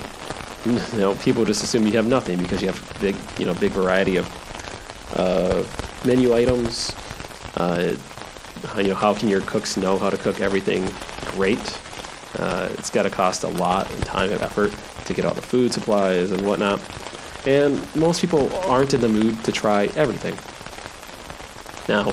[0.93, 3.71] you know, people just assume you have nothing because you have big, you know, big
[3.71, 5.63] variety of uh,
[6.07, 6.95] menu items.
[7.57, 7.95] Uh,
[8.77, 10.87] you know, how can your cooks know how to cook everything
[11.31, 11.59] great?
[12.37, 14.71] Uh, it's got to cost a lot in time and effort
[15.05, 16.79] to get all the food supplies and whatnot.
[17.47, 20.35] And most people aren't in the mood to try everything.
[21.87, 22.09] Now,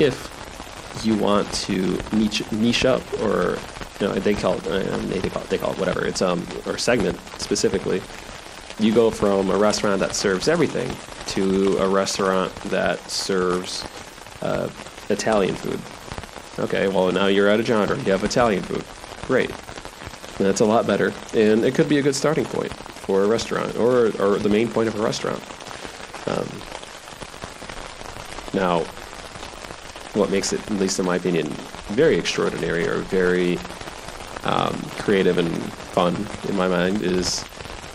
[0.00, 0.35] if
[1.06, 3.58] you want to niche, niche up, or
[4.00, 6.46] you know, they call it, uh, they call it, they call it whatever, it's um,
[6.66, 8.02] or segment specifically,
[8.78, 10.90] you go from a restaurant that serves everything
[11.28, 13.84] to a restaurant that serves
[14.42, 14.68] uh,
[15.08, 15.80] Italian food.
[16.58, 17.96] Okay, well now you're at a genre.
[17.98, 18.84] You have Italian food.
[19.26, 19.50] Great.
[20.38, 23.76] That's a lot better, and it could be a good starting point for a restaurant,
[23.76, 25.42] or or the main point of a restaurant.
[26.26, 26.48] Um,
[28.52, 28.84] now,
[30.16, 31.46] what makes it, at least in my opinion,
[31.88, 33.58] very extraordinary or very
[34.44, 36.14] um, creative and fun
[36.48, 37.44] in my mind is,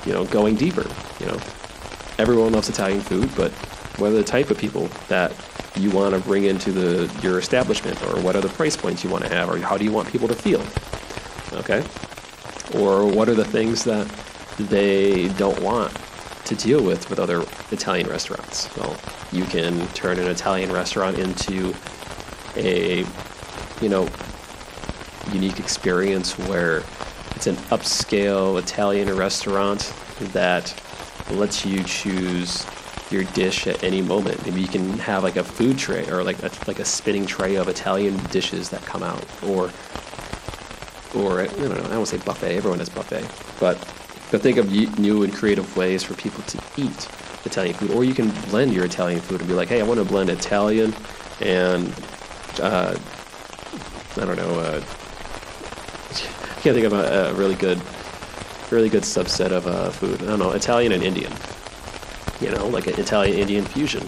[0.06, 0.88] you know, going deeper.
[1.20, 1.40] You know,
[2.18, 3.52] everyone loves Italian food, but
[3.98, 5.34] what are the type of people that
[5.76, 9.10] you want to bring into the your establishment, or what are the price points you
[9.10, 10.62] want to have, or how do you want people to feel?
[11.54, 11.84] Okay,
[12.80, 14.08] or what are the things that
[14.58, 15.96] they don't want
[16.46, 18.76] to deal with with other Italian restaurants?
[18.76, 18.98] Well,
[19.32, 21.74] you can turn an Italian restaurant into
[22.56, 23.06] a
[23.82, 24.08] you know
[25.32, 26.84] unique experience where
[27.36, 29.94] it's an upscale Italian restaurant
[30.34, 30.74] that
[31.32, 32.66] lets you choose
[33.10, 34.44] your dish at any moment.
[34.46, 37.56] Maybe you can have like a food tray or like a, like a spinning tray
[37.56, 39.72] of Italian dishes that come out, or
[41.16, 41.90] or I don't know.
[41.92, 42.56] I won't say buffet.
[42.56, 43.28] Everyone has buffet,
[43.60, 43.78] but
[44.32, 47.08] but think of new and creative ways for people to eat
[47.46, 47.92] Italian food.
[47.92, 50.30] Or you can blend your Italian food and be like, hey, I want to blend
[50.30, 50.94] Italian
[51.42, 51.94] and
[52.60, 52.98] uh,
[54.18, 54.60] I don't know.
[54.60, 54.82] Uh,
[56.12, 57.82] I can't think of a, a, really good,
[58.70, 60.22] really good subset of uh, food.
[60.24, 61.32] I don't know, Italian and Indian.
[62.40, 64.08] You know, like an Italian-Indian fusion.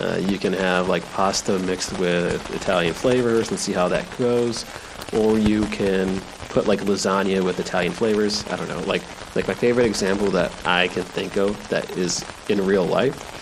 [0.00, 4.64] Uh, you can have like pasta mixed with Italian flavors and see how that goes,
[5.12, 8.46] or you can put like lasagna with Italian flavors.
[8.48, 9.02] I don't know, like
[9.34, 13.36] like my favorite example that I can think of that is in real life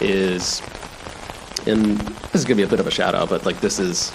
[0.00, 0.62] is
[1.68, 4.10] and this is gonna be a bit of a shout out, but like this is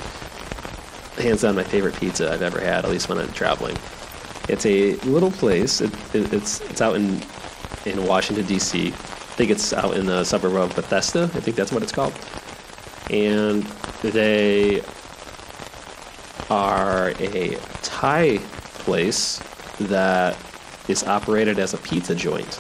[1.18, 3.78] hands down my favorite pizza I've ever had, at least when I'm traveling.
[4.50, 5.80] It's a little place.
[5.80, 7.22] It, it, it's it's out in
[7.86, 8.88] in Washington D.C.
[8.88, 8.92] I
[9.36, 11.24] think it's out in the suburb of Bethesda.
[11.34, 12.13] I think that's what it's called.
[13.10, 13.63] And
[14.02, 14.82] they
[16.50, 18.38] are a Thai
[18.84, 19.42] place
[19.80, 20.38] that
[20.88, 22.60] is operated as a pizza joint.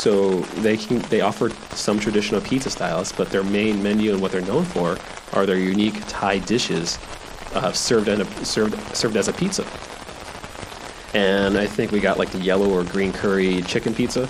[0.00, 4.32] So they can they offer some traditional pizza styles, but their main menu and what
[4.32, 4.96] they're known for
[5.34, 6.98] are their unique Thai dishes
[7.52, 9.62] uh, served a, served served as a pizza.
[11.12, 14.26] And I think we got like the yellow or green curry chicken pizza,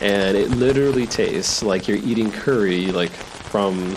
[0.00, 3.96] and it literally tastes like you're eating curry like from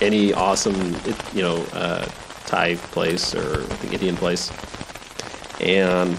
[0.00, 0.94] any awesome
[1.32, 2.04] you know uh,
[2.46, 4.52] Thai place or Indian place,
[5.60, 6.16] and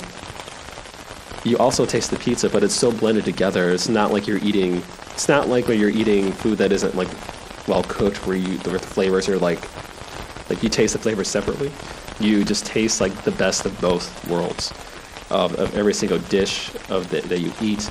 [1.45, 3.69] you also taste the pizza, but it's so blended together.
[3.69, 4.77] It's not like you're eating.
[5.13, 7.07] It's not like when you're eating food that isn't like
[7.67, 9.61] well cooked, where you the flavors are like
[10.49, 11.71] like you taste the flavors separately.
[12.19, 14.71] You just taste like the best of both worlds
[15.29, 17.89] of, of every single dish of the, that you eat,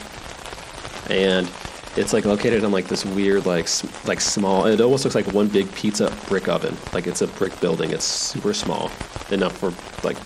[1.09, 1.49] and
[1.97, 3.69] it's like located in like this weird like
[4.05, 4.67] like small.
[4.67, 6.77] It almost looks like one big pizza brick oven.
[6.93, 7.93] Like it's a brick building.
[7.93, 8.91] It's super small,
[9.31, 9.73] enough for
[10.05, 10.19] like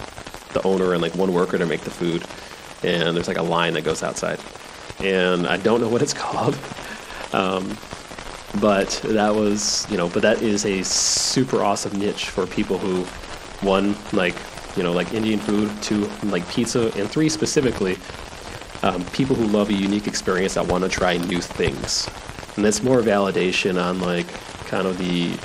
[0.55, 2.25] the owner and like one worker to make the food
[2.83, 4.41] and there's like a line that goes outside.
[5.01, 6.59] And I don't know what it's called.
[7.33, 7.77] Um,
[8.61, 13.05] but that was, you know, but that is a super awesome niche for people who,
[13.67, 14.35] one, like
[14.77, 17.99] you know, like Indian food, two like pizza, and three specifically,
[18.83, 22.09] um, people who love a unique experience that want to try new things.
[22.57, 24.29] And that's more validation on like
[24.67, 25.37] kind of the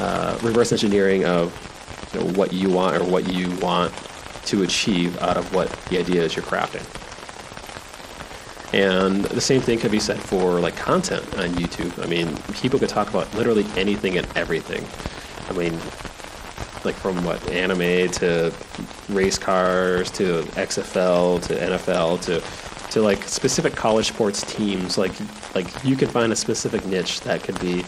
[0.00, 1.52] uh, reverse engineering of
[2.14, 3.92] you know, what you want or what you want
[4.46, 6.84] to achieve out of what the idea is you're crafting.
[8.72, 12.02] And the same thing could be said for like content on YouTube.
[12.02, 14.84] I mean, people could talk about literally anything and everything.
[15.48, 15.72] I mean,
[16.84, 18.52] like from what anime to
[19.08, 22.42] race cars to XFL to NFL to
[22.90, 24.96] to like specific college sports teams.
[24.96, 25.12] Like
[25.54, 27.84] like you can find a specific niche that could be,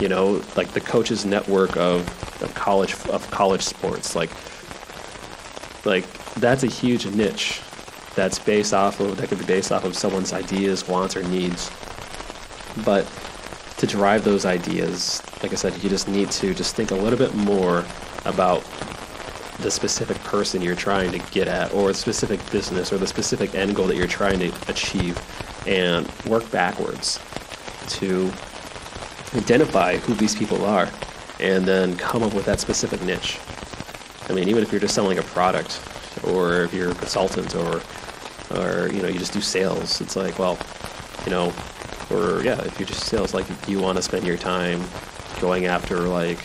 [0.00, 2.06] you know, like the coaches network of,
[2.42, 4.14] of college of college sports.
[4.14, 4.30] Like
[5.84, 7.60] like that's a huge niche
[8.14, 11.70] that's based off of that could be based off of someone's ideas, wants, or needs.
[12.84, 13.06] But
[13.78, 17.18] to drive those ideas, like I said, you just need to just think a little
[17.18, 17.84] bit more
[18.24, 18.64] about
[19.60, 23.54] the specific person you're trying to get at, or the specific business, or the specific
[23.54, 25.20] end goal that you're trying to achieve,
[25.66, 27.20] and work backwards
[27.88, 28.32] to
[29.34, 30.88] identify who these people are,
[31.40, 33.38] and then come up with that specific niche.
[34.28, 35.80] I mean, even if you're just selling a product,
[36.24, 37.82] or if you're a consultant, or
[38.50, 40.58] or you know you just do sales it's like well
[41.24, 41.52] you know
[42.10, 44.82] or yeah if you just sales like you want to spend your time
[45.40, 46.38] going after like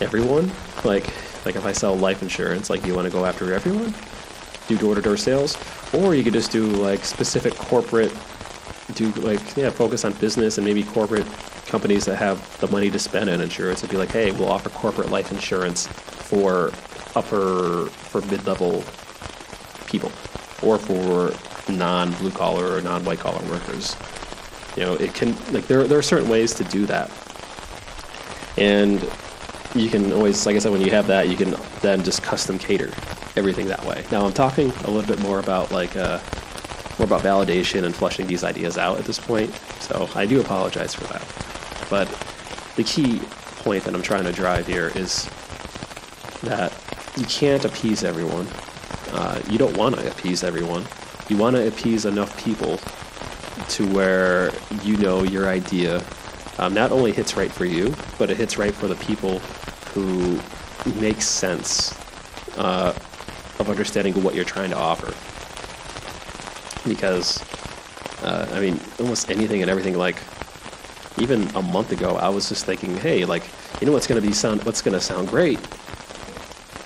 [0.00, 0.50] everyone?
[0.84, 1.06] Like
[1.44, 3.94] like if i sell life insurance like you want to go after everyone?
[4.66, 5.58] Do door-to-door sales?
[5.92, 8.12] Or you could just do like specific corporate
[8.94, 11.26] do like yeah focus on business and maybe corporate
[11.66, 14.68] companies that have the money to spend on insurance and be like hey we'll offer
[14.70, 15.88] corporate life insurance
[16.24, 16.72] for
[17.14, 18.82] upper for mid-level
[19.86, 20.10] people
[20.62, 21.32] or for
[21.70, 23.96] non blue collar or non white collar workers.
[24.76, 27.10] You know, it can like there there are certain ways to do that,
[28.58, 29.00] and
[29.74, 32.58] you can always, like I said, when you have that, you can then just custom
[32.58, 32.92] cater
[33.36, 34.04] everything that way.
[34.10, 36.20] Now I'm talking a little bit more about like uh,
[36.98, 39.52] more about validation and flushing these ideas out at this point.
[39.80, 41.24] So I do apologize for that,
[41.90, 42.08] but
[42.76, 43.20] the key
[43.58, 45.28] point that I'm trying to drive here is
[46.44, 46.72] that
[47.16, 48.46] you can't appease everyone
[49.14, 50.84] uh, you don't want to appease everyone.
[51.28, 52.78] You want to appease enough people
[53.68, 54.50] to where
[54.82, 56.02] you know your idea
[56.58, 59.38] um, not only hits right for you, but it hits right for the people
[59.94, 60.40] who
[61.00, 61.94] make sense
[62.56, 62.92] uh,
[63.60, 65.14] of understanding what you're trying to offer.
[66.88, 67.40] Because,
[68.24, 69.96] uh, I mean, almost anything and everything.
[69.96, 70.16] Like,
[71.18, 73.44] even a month ago, I was just thinking, hey, like,
[73.80, 74.64] you know what's going to be sound?
[74.64, 75.60] What's going to sound great?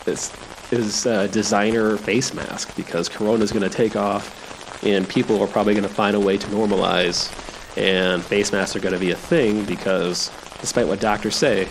[0.09, 0.33] It's
[0.73, 5.47] is a designer face mask because Corona is going to take off, and people are
[5.47, 7.31] probably going to find a way to normalize,
[7.77, 11.68] and face masks are going to be a thing because, despite what doctors say,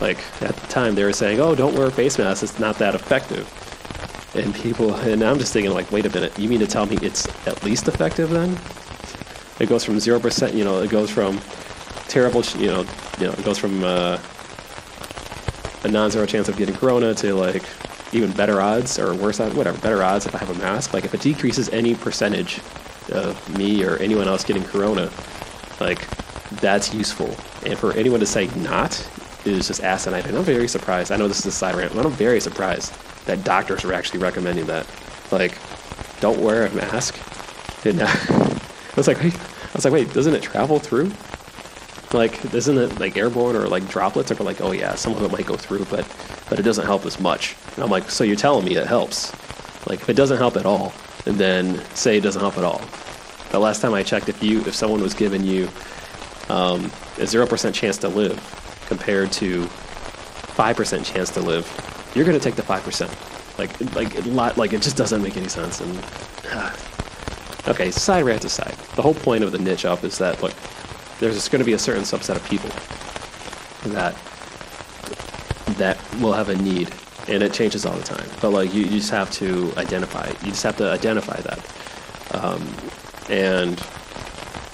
[0.00, 2.78] like at the time they were saying, "Oh, don't wear a face mask; it's not
[2.78, 3.48] that effective."
[4.34, 6.98] And people, and I'm just thinking, like, wait a minute, you mean to tell me
[7.02, 8.58] it's at least effective then?
[9.60, 11.40] It goes from zero percent, you know, it goes from
[12.08, 12.84] terrible, you know,
[13.20, 14.18] you know, it goes from uh,
[15.84, 17.62] a non-zero chance of getting corona to like
[18.12, 20.94] even better odds or worse odds, whatever, better odds if I have a mask.
[20.94, 22.60] Like if it decreases any percentage
[23.12, 25.10] of me or anyone else getting corona,
[25.80, 26.06] like
[26.60, 27.34] that's useful.
[27.66, 28.92] And for anyone to say not
[29.44, 30.24] is just asinine.
[30.24, 31.12] And I'm very surprised.
[31.12, 32.94] I know this is a side rant, but I'm very surprised
[33.26, 34.86] that doctors are actually recommending that.
[35.30, 35.58] Like,
[36.20, 37.18] don't wear a mask.
[37.84, 41.12] And uh, I was like, wait, I was like, wait, doesn't it travel through?
[42.14, 44.30] Like, isn't it like airborne or like droplets?
[44.30, 46.06] Or like, oh yeah, some of it might go through, but
[46.48, 47.56] but it doesn't help as much.
[47.74, 49.32] And I'm like, so you're telling me it helps?
[49.86, 50.92] Like, if it doesn't help at all,
[51.26, 52.80] and then say it doesn't help at all.
[53.50, 55.68] The last time I checked, if you if someone was giving you
[56.48, 58.38] um, a zero percent chance to live
[58.86, 59.64] compared to
[60.54, 61.66] five percent chance to live,
[62.14, 63.14] you're going to take the five percent.
[63.58, 65.80] Like like lot like it just doesn't make any sense.
[65.80, 65.98] And
[66.52, 66.72] uh,
[67.68, 70.52] okay, side rant aside, the whole point of the niche up is that look,
[71.20, 72.70] there's going to be a certain subset of people
[73.92, 74.14] that
[75.76, 76.92] that will have a need
[77.28, 78.28] and it changes all the time.
[78.40, 81.58] But like you, you just have to identify you just have to identify that.
[82.32, 82.66] Um,
[83.30, 83.82] and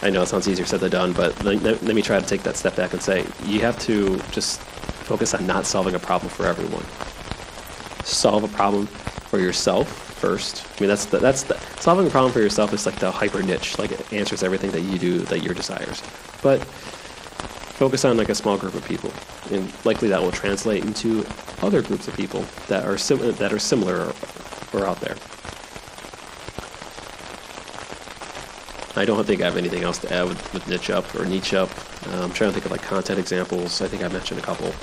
[0.03, 2.43] i know it sounds easier said than done but let, let me try to take
[2.43, 4.61] that step back and say you have to just
[5.11, 6.85] focus on not solving a problem for everyone.
[8.05, 12.33] Solve a problem for yourself first i mean that's the, that's the, solving a problem
[12.33, 15.43] for yourself is like the hyper niche like it answers everything that you do that
[15.43, 16.03] your desires
[16.43, 16.61] but
[17.81, 19.11] focus on like a small group of people,
[19.51, 21.25] and likely that will translate into
[21.63, 24.13] other groups of people that are sim- that are similar or,
[24.75, 25.17] or out there.
[28.97, 31.55] I don't think I have anything else to add with, with niche up or niche
[31.55, 31.71] up.
[32.07, 33.81] Uh, I'm trying to think of like content examples.
[33.81, 34.75] I think I mentioned a couple.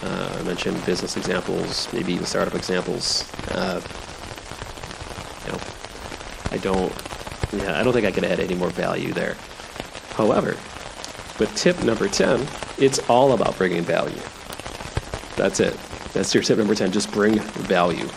[0.00, 3.28] Uh, I mentioned business examples, maybe even startup examples.
[3.48, 3.80] Uh,
[5.48, 5.60] you know,
[6.50, 6.92] I don't,
[7.52, 9.36] yeah, I don't think I can add any more value there.
[10.12, 10.56] However,
[11.38, 12.46] with tip number 10,
[12.78, 14.20] it's all about bringing value.
[15.36, 15.76] That's it.
[16.12, 16.92] That's your tip number 10.
[16.92, 18.08] Just bring value.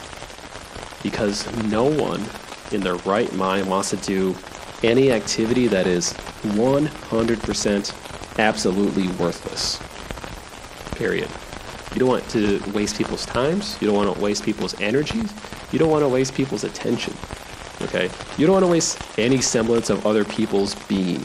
[1.04, 2.24] Because no one
[2.72, 4.36] in their right mind wants to do
[4.84, 6.14] any activity that is
[6.44, 9.80] 100% absolutely worthless.
[10.98, 11.30] Period.
[11.94, 13.78] You don't want to waste people's times.
[13.82, 15.32] You don't want to waste people's energies.
[15.72, 17.14] You don't want to waste people's attention.
[17.82, 18.10] Okay?
[18.38, 21.24] You don't want to waste any semblance of other people's being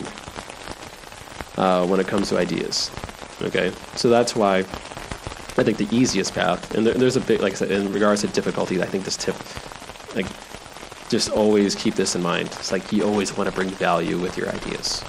[1.57, 2.91] uh, when it comes to ideas.
[3.43, 3.73] Okay?
[3.95, 4.59] So that's why
[5.59, 8.21] I think the easiest path, and there, there's a big, like I said, in regards
[8.23, 9.37] to difficulty, I think this tip,
[10.15, 10.27] like,
[11.09, 12.49] just always keep this in mind.
[12.49, 15.03] It's like you always want to bring value with your ideas.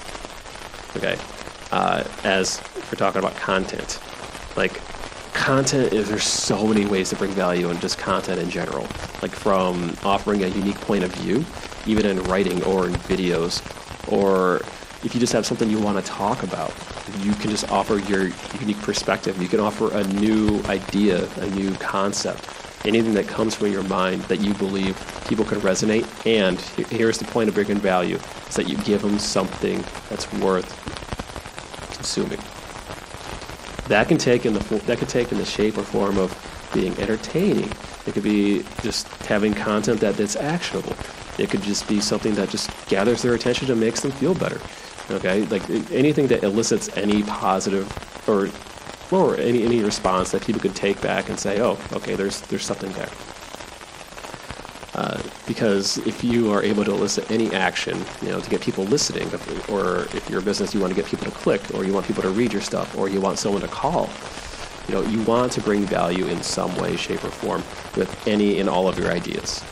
[0.96, 1.18] Okay?
[1.72, 4.00] Uh, as we're talking about content,
[5.48, 8.86] content is there's so many ways to bring value in just content in general
[9.22, 11.46] like from offering a unique point of view
[11.86, 13.64] even in writing or in videos
[14.12, 14.62] or
[15.06, 16.74] if you just have something you want to talk about,
[17.20, 18.30] you can just offer your
[18.60, 19.42] unique perspective.
[19.42, 22.50] You can offer a new idea, a new concept,
[22.86, 26.06] anything that comes from your mind that you believe people can resonate.
[26.26, 28.18] And here's the point of bringing value:
[28.50, 30.68] is that you give them something that's worth
[31.94, 32.40] consuming.
[33.88, 36.36] That can take in the that can take in the shape or form of
[36.74, 37.72] being entertaining.
[38.06, 40.96] It could be just having content that, that's actionable.
[41.38, 44.60] It could just be something that just gathers their attention and makes them feel better.
[45.10, 47.88] Okay, like anything that elicits any positive
[48.28, 48.50] or
[49.12, 52.66] or any any response that people could take back and say, oh, okay, there's there's
[52.66, 53.10] something there.
[54.98, 58.84] Uh, because if you are able to elicit any action, you know, to get people
[58.86, 59.28] listening,
[59.70, 62.08] or if you're a business, you want to get people to click, or you want
[62.08, 64.10] people to read your stuff, or you want someone to call,
[64.88, 67.62] you know, you want to bring value in some way, shape, or form
[67.96, 69.64] with any and all of your ideas.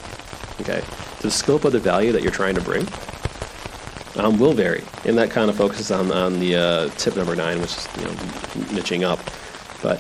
[0.61, 0.83] Okay,
[1.21, 2.87] the scope of the value that you're trying to bring
[4.17, 7.59] um, will vary, and that kind of focuses on on the uh, tip number nine,
[7.61, 8.11] which is you know
[8.79, 9.19] niching up.
[9.81, 9.99] But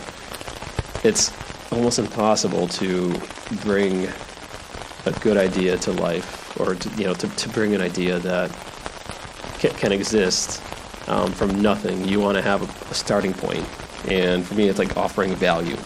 [1.03, 1.31] it's
[1.71, 3.13] almost impossible to
[3.63, 4.07] bring
[5.05, 8.49] a good idea to life, or to, you know to, to bring an idea that
[9.59, 10.61] can, can exist
[11.07, 12.07] um, from nothing.
[12.07, 13.65] You want to have a, a starting point,
[14.07, 15.77] and for me, it's like offering value,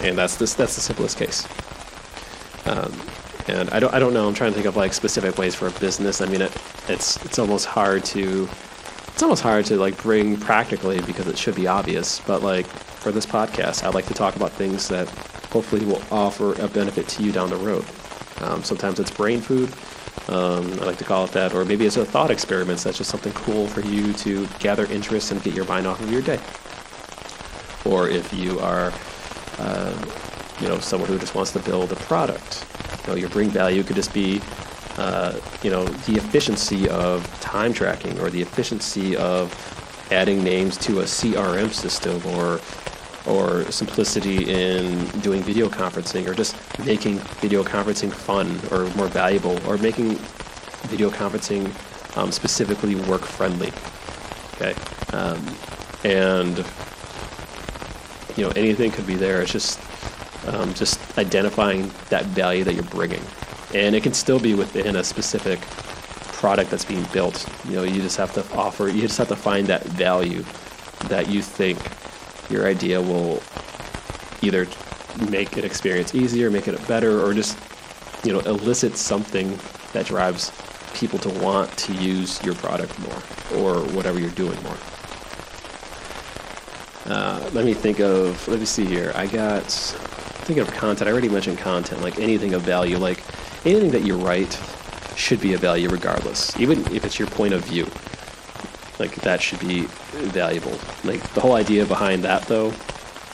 [0.00, 1.46] and that's this that's the simplest case.
[2.66, 2.92] Um,
[3.48, 4.28] and I don't I don't know.
[4.28, 6.20] I'm trying to think of like specific ways for a business.
[6.20, 6.56] I mean, it,
[6.88, 8.48] it's it's almost hard to
[9.08, 12.20] it's almost hard to like bring practically because it should be obvious.
[12.20, 15.08] But like for this podcast, I'd like to talk about things that
[15.50, 17.84] hopefully will offer a benefit to you down the road.
[18.42, 19.72] Um, sometimes it's brain food.
[20.28, 22.80] Um, I like to call it that, or maybe it's a thought experiment.
[22.80, 26.10] That's just something cool for you to gather interest and get your mind off of
[26.10, 26.38] your day.
[27.84, 28.92] Or if you are,
[29.58, 30.14] uh,
[30.60, 32.64] you know, someone who just wants to build a product,
[33.02, 34.40] you know, your bring value could just be,
[34.96, 39.52] uh, you know, the efficiency of time tracking or the efficiency of
[40.12, 42.60] adding names to a CRM system or
[43.26, 49.58] or simplicity in doing video conferencing or just making video conferencing fun or more valuable
[49.68, 50.14] or making
[50.88, 51.70] video conferencing
[52.16, 53.72] um, specifically work friendly.
[54.54, 54.74] Okay.
[55.12, 55.44] Um,
[56.04, 56.64] and
[58.36, 59.42] you know anything could be there.
[59.42, 59.80] It's just
[60.48, 63.22] um, just identifying that value that you're bringing.
[63.74, 65.60] And it can still be within a specific
[66.42, 67.48] product that's being built.
[67.68, 70.44] You know, you just have to offer, you just have to find that value
[71.08, 71.78] that you think
[72.50, 73.42] your idea will
[74.42, 74.66] either
[75.30, 77.58] make an experience easier, make it better, or just,
[78.24, 79.58] you know, elicit something
[79.92, 80.52] that drives
[80.94, 83.22] people to want to use your product more
[83.60, 84.76] or whatever you're doing more.
[87.06, 89.12] Uh, let me think of, let me see here.
[89.14, 93.22] I got thinking of content, I already mentioned content, like anything of value, like
[93.64, 94.60] anything that you write
[95.16, 97.86] should be of value regardless, even if it's your point of view.
[98.98, 99.82] Like that should be
[100.12, 100.78] valuable.
[101.04, 102.72] Like the whole idea behind that, though,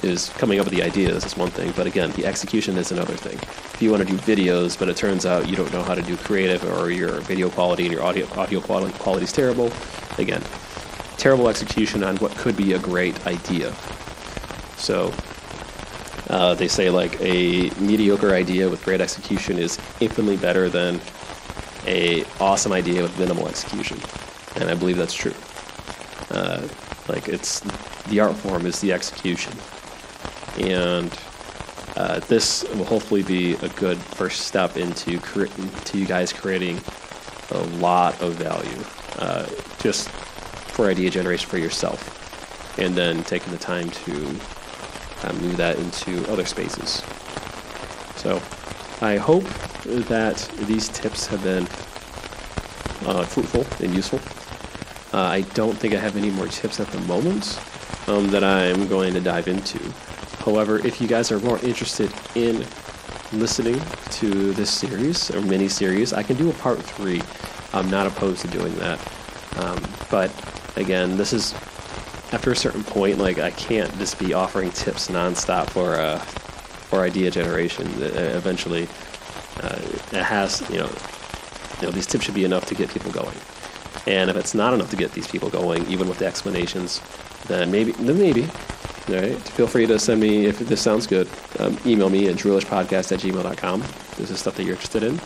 [0.03, 3.15] is coming up with the ideas is one thing, but again, the execution is another
[3.15, 3.35] thing.
[3.75, 6.03] If you want to do videos, but it turns out you don't know how to
[6.03, 9.73] do creative, or your video quality and your audio audio quality, is terrible,
[10.19, 10.43] again,
[11.17, 13.75] terrible execution on what could be a great idea.
[14.77, 15.13] So
[16.31, 21.01] uh, they say like a mediocre idea with great execution is infinitely better than
[21.87, 23.99] a awesome idea with minimal execution,
[24.55, 25.35] and I believe that's true.
[26.31, 26.67] Uh,
[27.09, 27.61] like it's
[28.09, 29.53] the art form is the execution,
[30.59, 31.11] and
[31.97, 35.47] uh, this will hopefully be a good first step into cre-
[35.85, 36.81] to you guys creating
[37.51, 38.85] a lot of value,
[39.19, 39.47] uh,
[39.81, 44.13] just for idea generation for yourself, and then taking the time to
[45.23, 47.03] uh, move that into other spaces.
[48.17, 48.41] So
[49.01, 49.45] I hope
[49.85, 51.65] that these tips have been
[53.09, 54.21] uh, fruitful and useful.
[55.13, 57.59] Uh, I don't think I have any more tips at the moment
[58.09, 59.79] um, that I'm going to dive into.
[60.45, 62.65] However, if you guys are more interested in
[63.33, 63.81] listening
[64.11, 67.23] to this series or mini series, I can do a part three.
[67.73, 68.99] I'm not opposed to doing that.
[69.57, 70.31] Um, but
[70.77, 71.53] again, this is
[72.33, 77.01] after a certain point, like I can't just be offering tips nonstop for uh, for
[77.01, 77.87] idea generation.
[77.99, 78.89] Eventually,
[79.63, 79.79] uh,
[80.13, 80.91] it has you know,
[81.81, 83.37] you know these tips should be enough to get people going.
[84.07, 87.01] And if it's not enough to get these people going, even with the explanations,
[87.47, 88.45] then maybe then maybe.
[89.09, 89.37] All right.
[89.39, 91.29] Feel free to send me if this sounds good.
[91.59, 93.81] Um, email me at drillishpodcast at gmail.com.
[94.17, 95.21] This is stuff that you're interested in.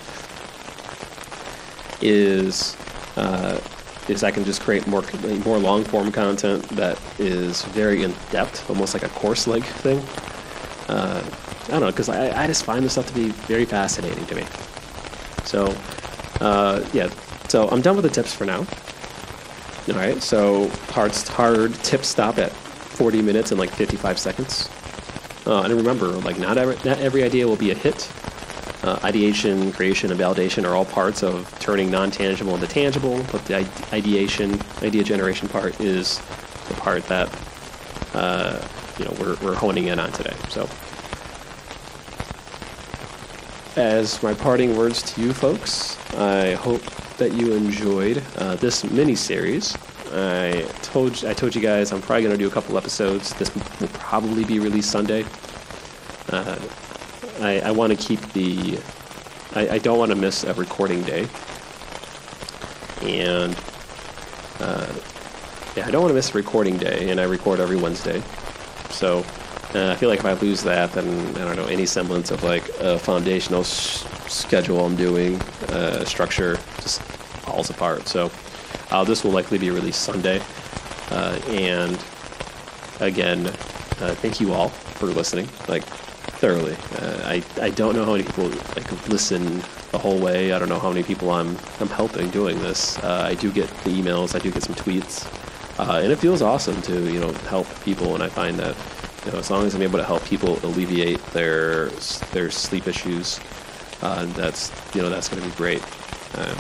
[2.00, 2.76] Is
[3.16, 3.60] uh,
[4.08, 5.02] is I can just create more
[5.44, 9.98] more long form content that is very in depth, almost like a course like thing.
[10.88, 11.22] Uh,
[11.66, 14.34] I don't know, because I, I just find this stuff to be very fascinating to
[14.34, 14.44] me.
[15.44, 15.74] So,
[16.40, 17.08] uh, yeah,
[17.52, 18.60] so I'm done with the tips for now.
[19.88, 24.70] All right, so hard, hard tip stop at 40 minutes and like 55 seconds.
[25.44, 28.10] Uh, and remember, like not every, not every idea will be a hit.
[28.82, 33.56] Uh, ideation, creation, and validation are all parts of turning non-tangible into tangible, but the
[33.92, 36.22] ideation, idea generation part is
[36.68, 37.28] the part that
[38.14, 38.66] uh,
[38.98, 40.34] you know we're, we're honing in on today.
[40.48, 40.66] So,
[43.76, 46.82] as my parting words to you folks, I hope
[47.22, 49.76] that you enjoyed uh, this mini series.
[50.12, 53.32] I told I told you guys I'm probably going to do a couple episodes.
[53.34, 55.24] This will probably be released Sunday.
[56.30, 56.58] Uh,
[57.40, 58.76] I, I want to keep the.
[59.54, 61.28] I, I don't want to miss a recording day.
[63.02, 63.56] And
[64.58, 64.92] uh,
[65.76, 68.20] yeah, I don't want to miss a recording day, and I record every Wednesday.
[68.90, 69.18] So
[69.76, 72.42] uh, I feel like if I lose that, then I don't know any semblance of
[72.42, 77.00] like a foundational schedule I'm doing, uh, structure just
[77.44, 78.08] falls apart.
[78.08, 78.30] So
[78.90, 80.40] uh, this will likely be released Sunday.
[81.10, 81.98] Uh, and
[83.00, 85.48] again, uh, thank you all for listening.
[85.68, 85.84] Like
[86.42, 86.76] thoroughly.
[87.00, 89.62] Uh, I I don't know how many people like listen
[89.92, 90.52] the whole way.
[90.52, 92.98] I don't know how many people I'm I'm helping doing this.
[92.98, 94.34] Uh, I do get the emails.
[94.34, 95.26] I do get some tweets,
[95.78, 98.14] uh, and it feels awesome to you know help people.
[98.14, 98.76] And I find that
[99.24, 101.90] you know as long as I'm able to help people alleviate their
[102.32, 103.38] their sleep issues,
[104.00, 105.82] that's you know that's going to be great.
[106.36, 106.56] Um,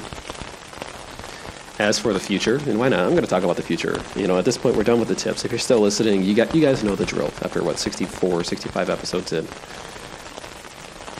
[1.78, 3.00] as for the future, and why not?
[3.00, 4.00] I'm going to talk about the future.
[4.14, 5.44] You know, at this point, we're done with the tips.
[5.44, 7.32] If you're still listening, you got you guys know the drill.
[7.42, 9.48] After what 64, 65 episodes in,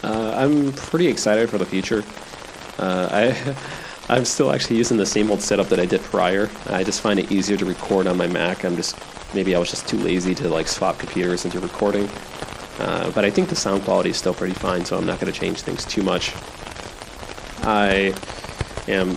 [0.05, 2.05] uh, I'm pretty excited for the future.
[2.79, 3.57] Uh, I.
[4.09, 6.51] I'm still actually using the same old setup that I did prior.
[6.67, 8.65] I just find it easier to record on my Mac.
[8.65, 8.99] I'm just
[9.33, 12.11] maybe I was just too lazy to like swap computers into recording.
[12.79, 15.33] Uh, but I think the sound quality is still pretty fine, so I'm not going
[15.33, 16.35] to change things too much.
[17.63, 18.13] I
[18.89, 19.17] am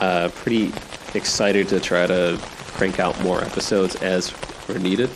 [0.00, 0.72] uh, pretty
[1.14, 4.32] excited to try to crank out more episodes as
[4.68, 5.10] we're needed.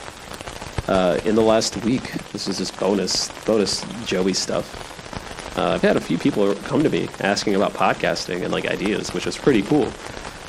[0.89, 5.59] Uh, in the last week, this is just bonus bonus Joey stuff.
[5.59, 9.15] Uh, I've had a few people come to me asking about podcasting and like ideas,
[9.15, 9.91] which is pretty cool.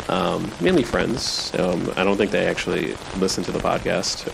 [0.10, 1.54] Um, mainly friends.
[1.58, 4.28] Um, I don't think they actually listen to the podcast.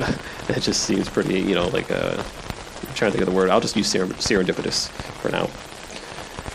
[0.49, 3.49] it just seems pretty, you know, like uh, I'm trying to think of the word.
[3.49, 4.89] I'll just use serendipitous
[5.22, 5.49] for now.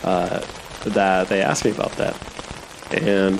[0.03, 0.41] Uh,
[0.85, 2.15] that they asked me about that,
[2.91, 3.39] and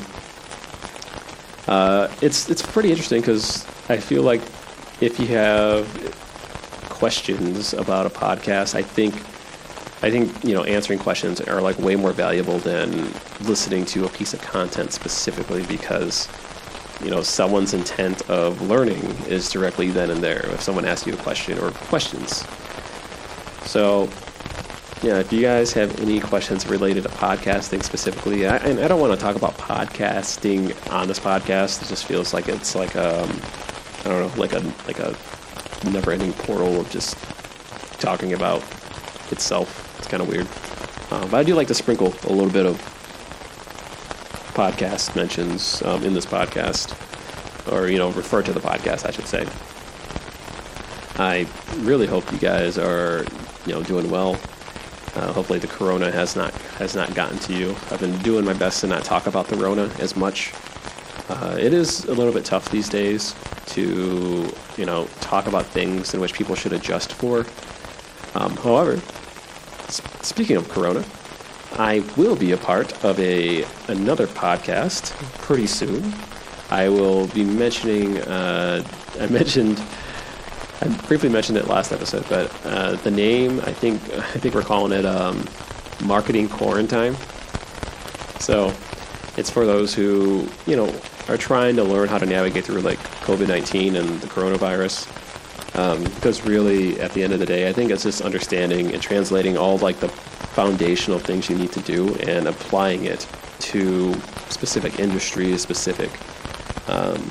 [1.68, 4.42] uh, it's it's pretty interesting because I feel like
[5.02, 5.86] if you have
[6.90, 9.16] questions about a podcast, I think
[10.02, 13.12] I think you know answering questions are like way more valuable than
[13.42, 16.28] listening to a piece of content specifically because
[17.04, 21.14] you know someone's intent of learning is directly then and there if someone asks you
[21.14, 22.46] a question or questions.
[23.66, 24.10] So
[25.02, 29.00] yeah, if you guys have any questions related to podcasting specifically, I, and I don't
[29.00, 31.82] want to talk about podcasting on this podcast.
[31.82, 33.42] It just feels like it's like a, um,
[34.02, 35.16] I don't know, like a like a
[35.90, 37.18] never-ending portal of just
[38.02, 38.62] talking about
[39.32, 39.98] itself.
[40.00, 40.48] It's kind of weird,
[41.12, 42.76] uh, but I do like to sprinkle a little bit of
[44.54, 46.94] podcast mentions um, in this podcast,
[47.72, 49.48] or you know, refer to the podcast, I should say.
[51.18, 51.48] I
[51.78, 53.26] really hope you guys are,
[53.66, 54.38] you know, doing well.
[55.20, 57.76] Uh, hopefully, the corona has not has not gotten to you.
[57.92, 60.54] I've been doing my best to not talk about the rona as much.
[61.28, 66.14] Uh, it is a little bit tough these days to you know talk about things
[66.14, 67.46] in which people should adjust for.
[68.34, 68.96] Um, however,
[69.92, 71.04] sp- speaking of corona,
[71.74, 76.14] I will be a part of a another podcast pretty soon.
[76.70, 78.20] I will be mentioning.
[78.20, 78.88] Uh,
[79.20, 79.82] I mentioned
[80.82, 84.62] I briefly mentioned it last episode, but uh, the name I think I think we're
[84.62, 85.46] calling it um,
[86.04, 87.16] marketing quarantine.
[88.40, 88.74] So
[89.38, 90.94] it's for those who you know
[91.28, 95.16] are trying to learn how to navigate through like COVID nineteen and the coronavirus.
[95.78, 99.02] Um, because really, at the end of the day, I think it's just understanding and
[99.02, 103.28] translating all like the foundational things you need to do and applying it
[103.60, 104.14] to
[104.50, 106.10] specific industries, specific
[106.90, 107.30] um,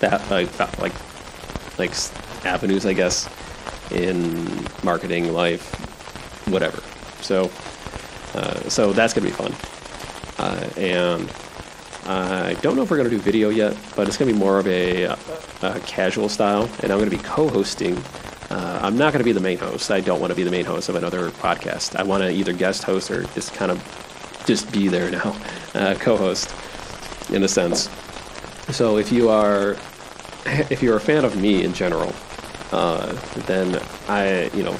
[0.00, 0.92] that like like
[1.78, 1.92] like
[2.44, 3.28] avenues, I guess,
[3.90, 5.74] in marketing, life,
[6.48, 6.82] whatever.
[7.22, 7.50] So,
[8.34, 9.52] uh, so that's gonna be fun.
[10.38, 11.32] Uh, and
[12.08, 14.66] I don't know if we're gonna do video yet, but it's gonna be more of
[14.66, 15.04] a,
[15.62, 17.96] a, casual style, and I'm gonna be co-hosting.
[18.50, 19.90] Uh, I'm not gonna be the main host.
[19.90, 21.96] I don't want to be the main host of another podcast.
[21.96, 25.36] I want to either guest host or just kind of just be there now,
[25.74, 26.54] uh, co-host,
[27.30, 27.88] in a sense.
[28.70, 29.76] So if you are
[30.70, 32.12] if you're a fan of me in general,
[32.72, 33.12] uh,
[33.46, 34.76] then I, you know,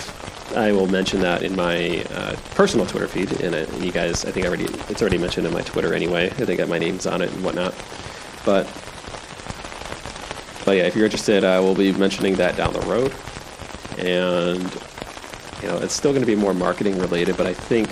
[0.55, 3.41] I will mention that in my uh, personal Twitter feed.
[3.41, 6.27] And you guys, I think I already it's already mentioned in my Twitter anyway.
[6.27, 7.75] I think my name's on it and whatnot.
[8.45, 8.64] But,
[10.64, 13.12] but yeah, if you're interested, I will be mentioning that down the road.
[13.99, 14.73] And
[15.62, 17.89] you know, it's still going to be more marketing related, but I think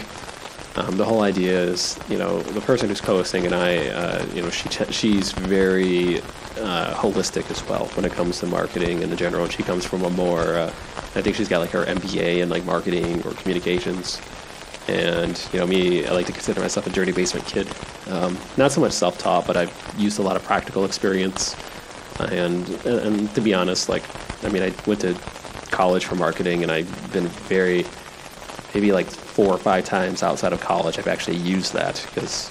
[0.77, 4.43] um, the whole idea is, you know, the person who's co-hosting and I, uh, you
[4.43, 6.19] know, she she's very
[6.59, 9.45] uh, holistic as well when it comes to marketing in the general.
[9.45, 10.67] And she comes from a more, uh,
[11.15, 14.21] I think she's got like her MBA in like marketing or communications.
[14.89, 17.69] And you know, me, I like to consider myself a dirty basement kid.
[18.09, 21.55] Um, not so much self-taught, but I've used a lot of practical experience.
[22.19, 24.03] And and to be honest, like,
[24.45, 25.15] I mean, I went to
[25.71, 27.85] college for marketing, and I've been very
[28.75, 32.51] maybe like four or five times outside of college, I've actually used that because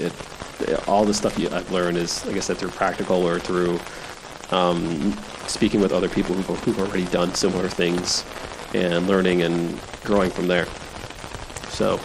[0.00, 0.12] it,
[0.60, 3.78] it, all the stuff you, I've learned is, like I said, through practical or through
[4.50, 5.12] um,
[5.46, 8.24] speaking with other people who've, who've already done similar things
[8.74, 10.66] and learning and growing from there.
[11.68, 12.00] So,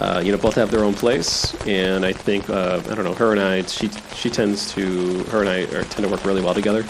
[0.00, 3.14] uh, you know, both have their own place, and I think uh, I don't know.
[3.14, 6.42] Her and I, she she tends to her and I are, tend to work really
[6.42, 6.84] well together,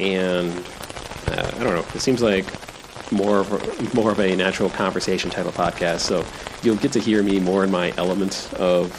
[0.00, 0.50] and
[1.28, 1.86] uh, I don't know.
[1.94, 2.46] It seems like
[3.10, 6.00] more of more of a natural conversation type of podcast.
[6.00, 6.24] So
[6.62, 8.90] you'll get to hear me more in my element of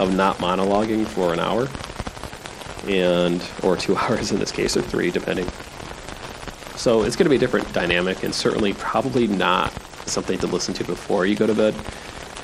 [0.00, 1.68] of not monologuing for an hour
[2.88, 5.48] and or two hours in this case or three depending.
[6.76, 9.72] So it's going to be a different dynamic and certainly probably not
[10.06, 11.74] something to listen to before you go to bed.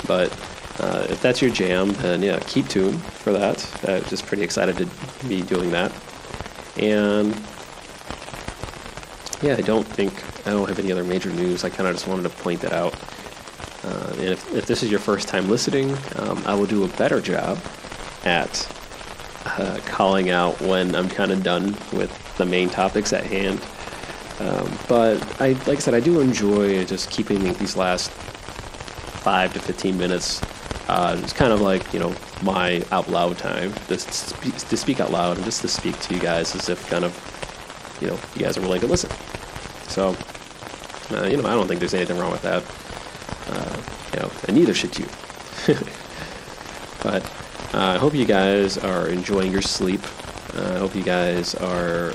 [0.06, 0.32] But
[0.78, 3.68] uh, if that's your jam, then yeah, keep tuned for that.
[3.86, 5.92] I'm just pretty excited to be doing that.
[6.78, 7.34] And
[9.42, 10.14] yeah, I don't think
[10.46, 11.64] I don't have any other major news.
[11.64, 12.94] I kind of just wanted to point that out.
[13.84, 16.88] Uh, and if, if, this is your first time listening, um, I will do a
[16.88, 17.58] better job
[18.24, 18.68] at
[19.46, 23.60] uh, calling out when I'm kind of done with the main topics at hand.
[24.38, 29.60] Um, but I, like I said, I do enjoy just keeping these last five to
[29.60, 30.42] 15 minutes.
[30.88, 35.00] Uh, it's kind of like, you know, my out loud time to, spe- to speak
[35.00, 38.18] out loud and just to speak to you guys as if kind of, you know,
[38.34, 39.10] you guys are willing to listen.
[39.90, 40.16] So,
[41.10, 42.62] uh, you know, I don't think there's anything wrong with that.
[43.48, 43.82] Uh,
[44.14, 45.06] you know, and neither should you.
[47.02, 47.24] but
[47.74, 50.00] uh, I hope you guys are enjoying your sleep.
[50.54, 52.12] Uh, I hope you guys are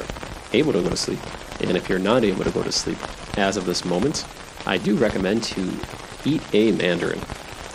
[0.53, 1.19] able to go to sleep.
[1.61, 2.97] And if you're not able to go to sleep
[3.38, 4.26] as of this moment,
[4.65, 5.69] I do recommend to
[6.23, 7.19] eat a mandarin.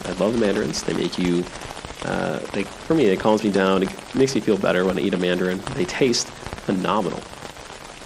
[0.04, 0.82] I love the mandarins.
[0.82, 1.44] They make you,
[2.04, 3.82] uh, they, for me, it calms me down.
[3.82, 5.60] It makes me feel better when I eat a mandarin.
[5.74, 7.22] They taste phenomenal.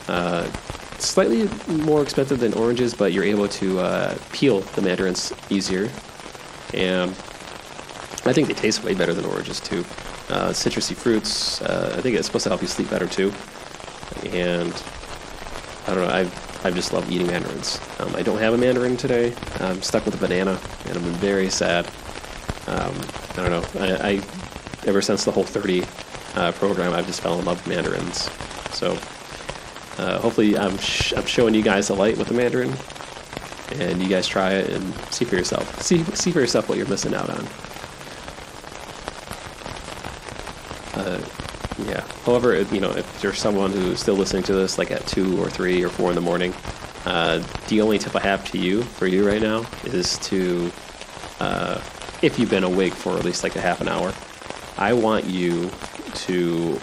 [0.09, 0.51] Uh,
[0.99, 5.91] slightly more expensive than oranges, but you're able to uh, peel the mandarins easier.
[6.73, 7.11] And
[8.27, 9.81] I think they taste way better than oranges too.
[10.31, 13.33] Uh, citrusy fruits, uh, I think it's supposed to help you sleep better too.
[14.33, 14.73] And
[15.87, 17.79] I don't know, I've, I've just loved eating mandarins.
[17.99, 19.35] Um, I don't have a mandarin today.
[19.61, 21.87] I'm stuck with a banana, and I'm very sad.
[22.67, 22.95] Um,
[23.37, 23.65] I don't know.
[23.81, 24.21] I, I,
[24.87, 25.87] ever since the Whole30
[26.37, 28.31] uh, program, I've just fell in love with mandarins.
[28.73, 28.99] So
[29.99, 32.73] uh, hopefully, I'm, sh- I'm showing you guys the light with the Mandarin,
[33.81, 35.81] and you guys try it and see for yourself.
[35.83, 37.47] See see for yourself what you're missing out on.
[40.95, 41.25] Uh,
[41.87, 42.01] yeah.
[42.25, 45.49] However, you know, if you're someone who's still listening to this, like at two or
[45.51, 46.55] three or four in the morning,
[47.05, 50.71] uh, the only tip I have to you for you right now is to,
[51.41, 51.81] uh,
[52.23, 54.15] if you've been awake for at least like a half an hour,
[54.79, 55.71] I want you
[56.15, 56.81] to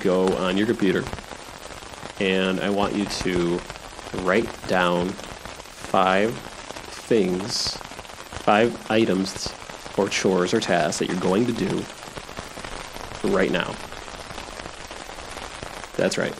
[0.00, 1.04] go on your computer
[2.20, 3.60] and I want you to
[4.22, 9.52] write down five things, five items
[9.96, 11.84] or chores or tasks that you're going to do
[13.24, 13.74] right now.
[15.96, 16.34] That's right.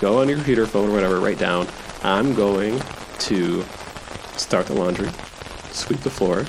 [0.00, 1.66] go on your computer, phone, or whatever, write down,
[2.02, 2.82] I'm going
[3.20, 3.64] to
[4.36, 5.10] start the laundry,
[5.70, 6.44] sweep the floor,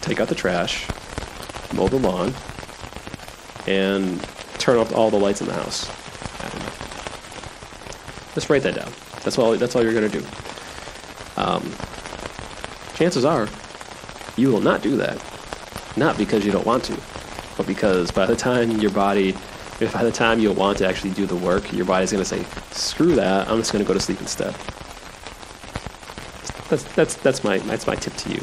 [0.00, 0.86] take out the trash,
[1.72, 2.34] mow the lawn,
[3.66, 4.22] and
[4.58, 6.01] turn off all the lights in the house.
[8.34, 8.92] Just write that down.
[9.22, 9.56] That's all.
[9.56, 10.24] That's all you're gonna do.
[11.36, 11.72] Um,
[12.94, 13.48] chances are,
[14.36, 15.22] you will not do that.
[15.96, 16.98] Not because you don't want to,
[17.56, 19.32] but because by the time your body,
[19.92, 23.14] by the time you'll want to actually do the work, your body's gonna say, "Screw
[23.16, 23.48] that!
[23.48, 24.54] I'm just gonna go to sleep instead."
[26.68, 28.42] That's that's that's my that's my tip to you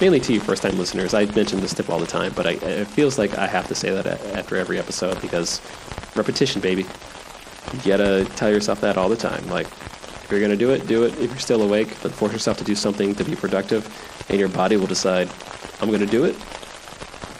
[0.00, 1.14] mainly to you first time listeners.
[1.14, 3.74] I mention this tip all the time, but I, it feels like I have to
[3.74, 5.60] say that after every episode because
[6.14, 6.86] repetition, baby.
[7.84, 9.46] You gotta tell yourself that all the time.
[9.48, 11.12] Like, if you're gonna do it, do it.
[11.18, 13.86] If you're still awake, then force yourself to do something to be productive,
[14.28, 15.28] and your body will decide,
[15.80, 16.36] I'm gonna do it.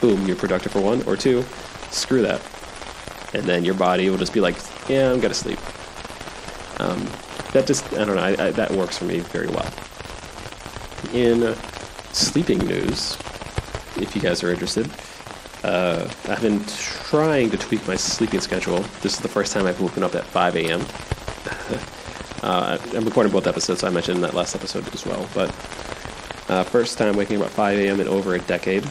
[0.00, 1.02] Boom, you're productive for one.
[1.02, 1.44] Or two,
[1.90, 2.40] screw that.
[3.34, 4.56] And then your body will just be like,
[4.88, 5.58] yeah, I'm gonna sleep.
[6.78, 7.08] Um,
[7.52, 9.72] that just, I don't know, I, I, that works for me very well.
[11.12, 11.54] In
[12.12, 13.16] sleeping news,
[13.96, 14.90] if you guys are interested.
[15.64, 16.60] Uh, I've been
[17.06, 18.80] trying to tweak my sleeping schedule.
[19.00, 20.80] This is the first time I've woken up at 5 a.m.
[22.42, 25.28] uh, I'm recording both episodes, so I mentioned that last episode as well.
[25.32, 25.50] But
[26.48, 28.00] uh, first time waking up at 5 a.m.
[28.00, 28.84] in over a decade.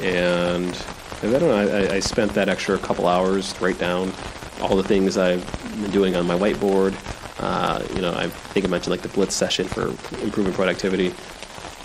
[0.00, 0.74] And
[1.22, 4.14] I don't know, I, I spent that extra couple hours to write down
[4.62, 5.44] all the things I've
[5.82, 6.94] been doing on my whiteboard.
[7.38, 9.88] Uh, you know, I think I mentioned like the Blitz session for
[10.22, 11.12] improving productivity.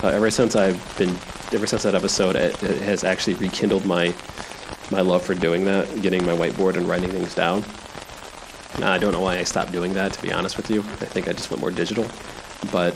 [0.02, 1.10] Uh, ever since I've been,
[1.52, 4.16] ever since that episode, it, it, has actually rekindled my
[4.92, 7.64] my love for doing that, getting my whiteboard and writing things down.
[8.84, 10.14] I don't know why I stopped doing that.
[10.14, 12.06] To be honest with you, I think I just went more digital.
[12.72, 12.96] But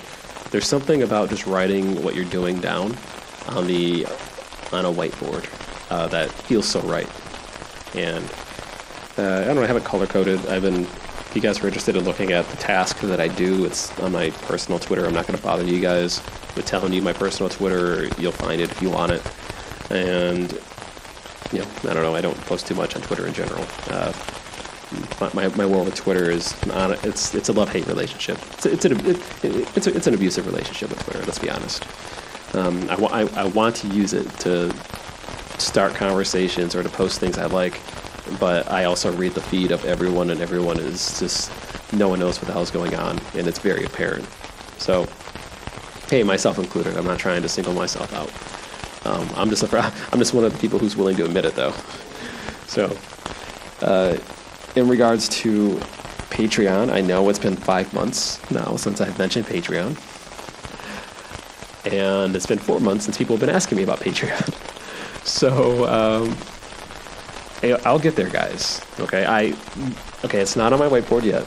[0.51, 2.95] there's something about just writing what you're doing down
[3.49, 4.05] on the
[4.71, 5.47] on a whiteboard
[5.91, 7.09] uh, that feels so right.
[7.95, 8.23] And
[9.17, 9.63] uh, I don't know.
[9.63, 10.45] I haven't color coded.
[10.47, 10.81] I've been
[11.35, 14.13] if you guys are interested in looking at the task that I do, it's on
[14.13, 15.05] my personal Twitter.
[15.05, 16.21] I'm not going to bother you guys
[16.55, 18.07] with telling you my personal Twitter.
[18.17, 19.21] You'll find it if you want it.
[19.91, 20.57] And,
[21.51, 22.15] you know, I don't know.
[22.15, 23.65] I don't post too much on Twitter in general.
[23.89, 24.13] Uh,
[25.33, 26.55] my, my world with Twitter is
[27.03, 28.37] it's it's a love hate relationship.
[28.53, 31.19] It's it's an it, it's, a, it's an abusive relationship with Twitter.
[31.19, 31.85] Let's be honest.
[32.55, 34.73] Um, I, I, I want to use it to
[35.59, 37.79] start conversations or to post things I like,
[38.39, 41.51] but I also read the feed of everyone, and everyone is just
[41.93, 44.27] no one knows what the hell's going on, and it's very apparent.
[44.77, 45.07] So,
[46.09, 48.29] hey, myself included, I'm not trying to single myself out.
[49.05, 49.77] Um, I'm just a,
[50.11, 51.73] I'm just one of the people who's willing to admit it, though.
[52.67, 52.97] So,
[53.81, 54.17] uh,
[54.75, 55.75] in regards to
[56.29, 59.95] Patreon, I know it's been five months now since I've mentioned Patreon,
[61.91, 64.53] and it's been four months since people have been asking me about Patreon.
[65.25, 65.87] So.
[65.87, 66.37] Um,
[67.83, 68.81] I'll get there, guys.
[68.99, 69.55] Okay, I
[70.23, 70.39] okay.
[70.39, 71.45] It's not on my whiteboard yet,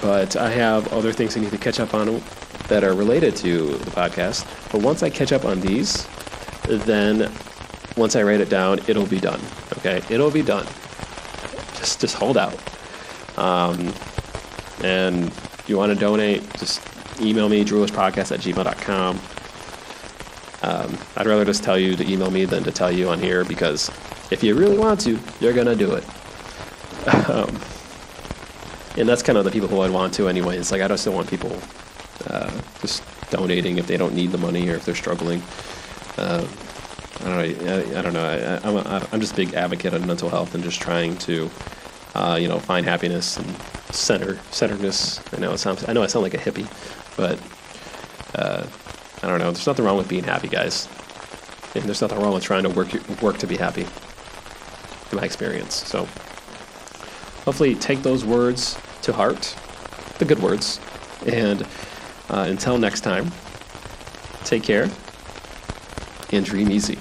[0.00, 2.22] but I have other things I need to catch up on
[2.68, 4.46] that are related to the podcast.
[4.70, 6.06] But once I catch up on these,
[6.68, 7.32] then
[7.96, 9.40] once I write it down, it'll be done.
[9.78, 10.66] Okay, it'll be done.
[11.76, 12.58] Just just hold out.
[13.36, 13.92] Um,
[14.82, 16.80] and if you want to donate, just
[17.20, 19.20] email me, drewishpodcast at gmail.com.
[20.60, 23.44] Um, I'd rather just tell you to email me than to tell you on here
[23.44, 23.90] because
[24.30, 26.04] if you really want to, you're gonna do it.
[27.30, 27.58] Um,
[28.96, 30.58] and that's kind of the people who I want to anyway.
[30.58, 31.56] It's like I just don't want people
[32.26, 32.50] uh,
[32.80, 35.42] just donating if they don't need the money or if they're struggling.
[36.18, 36.46] Uh,
[37.20, 37.40] I don't know.
[37.40, 38.24] I, I don't know.
[38.24, 41.50] I, am I'm just a big advocate of mental health and just trying to,
[42.14, 43.46] uh, you know, find happiness and
[43.90, 45.20] center centeredness.
[45.32, 45.88] I know it sounds.
[45.88, 46.66] I know I sound like a hippie,
[47.16, 47.38] but
[48.38, 48.66] uh,
[49.22, 49.50] I don't know.
[49.50, 50.88] There's nothing wrong with being happy, guys.
[51.74, 53.86] And there's nothing wrong with trying to work work to be happy
[55.10, 55.74] in my experience.
[55.74, 56.00] So
[57.44, 59.56] hopefully take those words to heart,
[60.18, 60.80] the good words.
[61.26, 61.62] And
[62.30, 63.32] uh, until next time,
[64.44, 64.88] take care
[66.32, 66.98] and dream easy.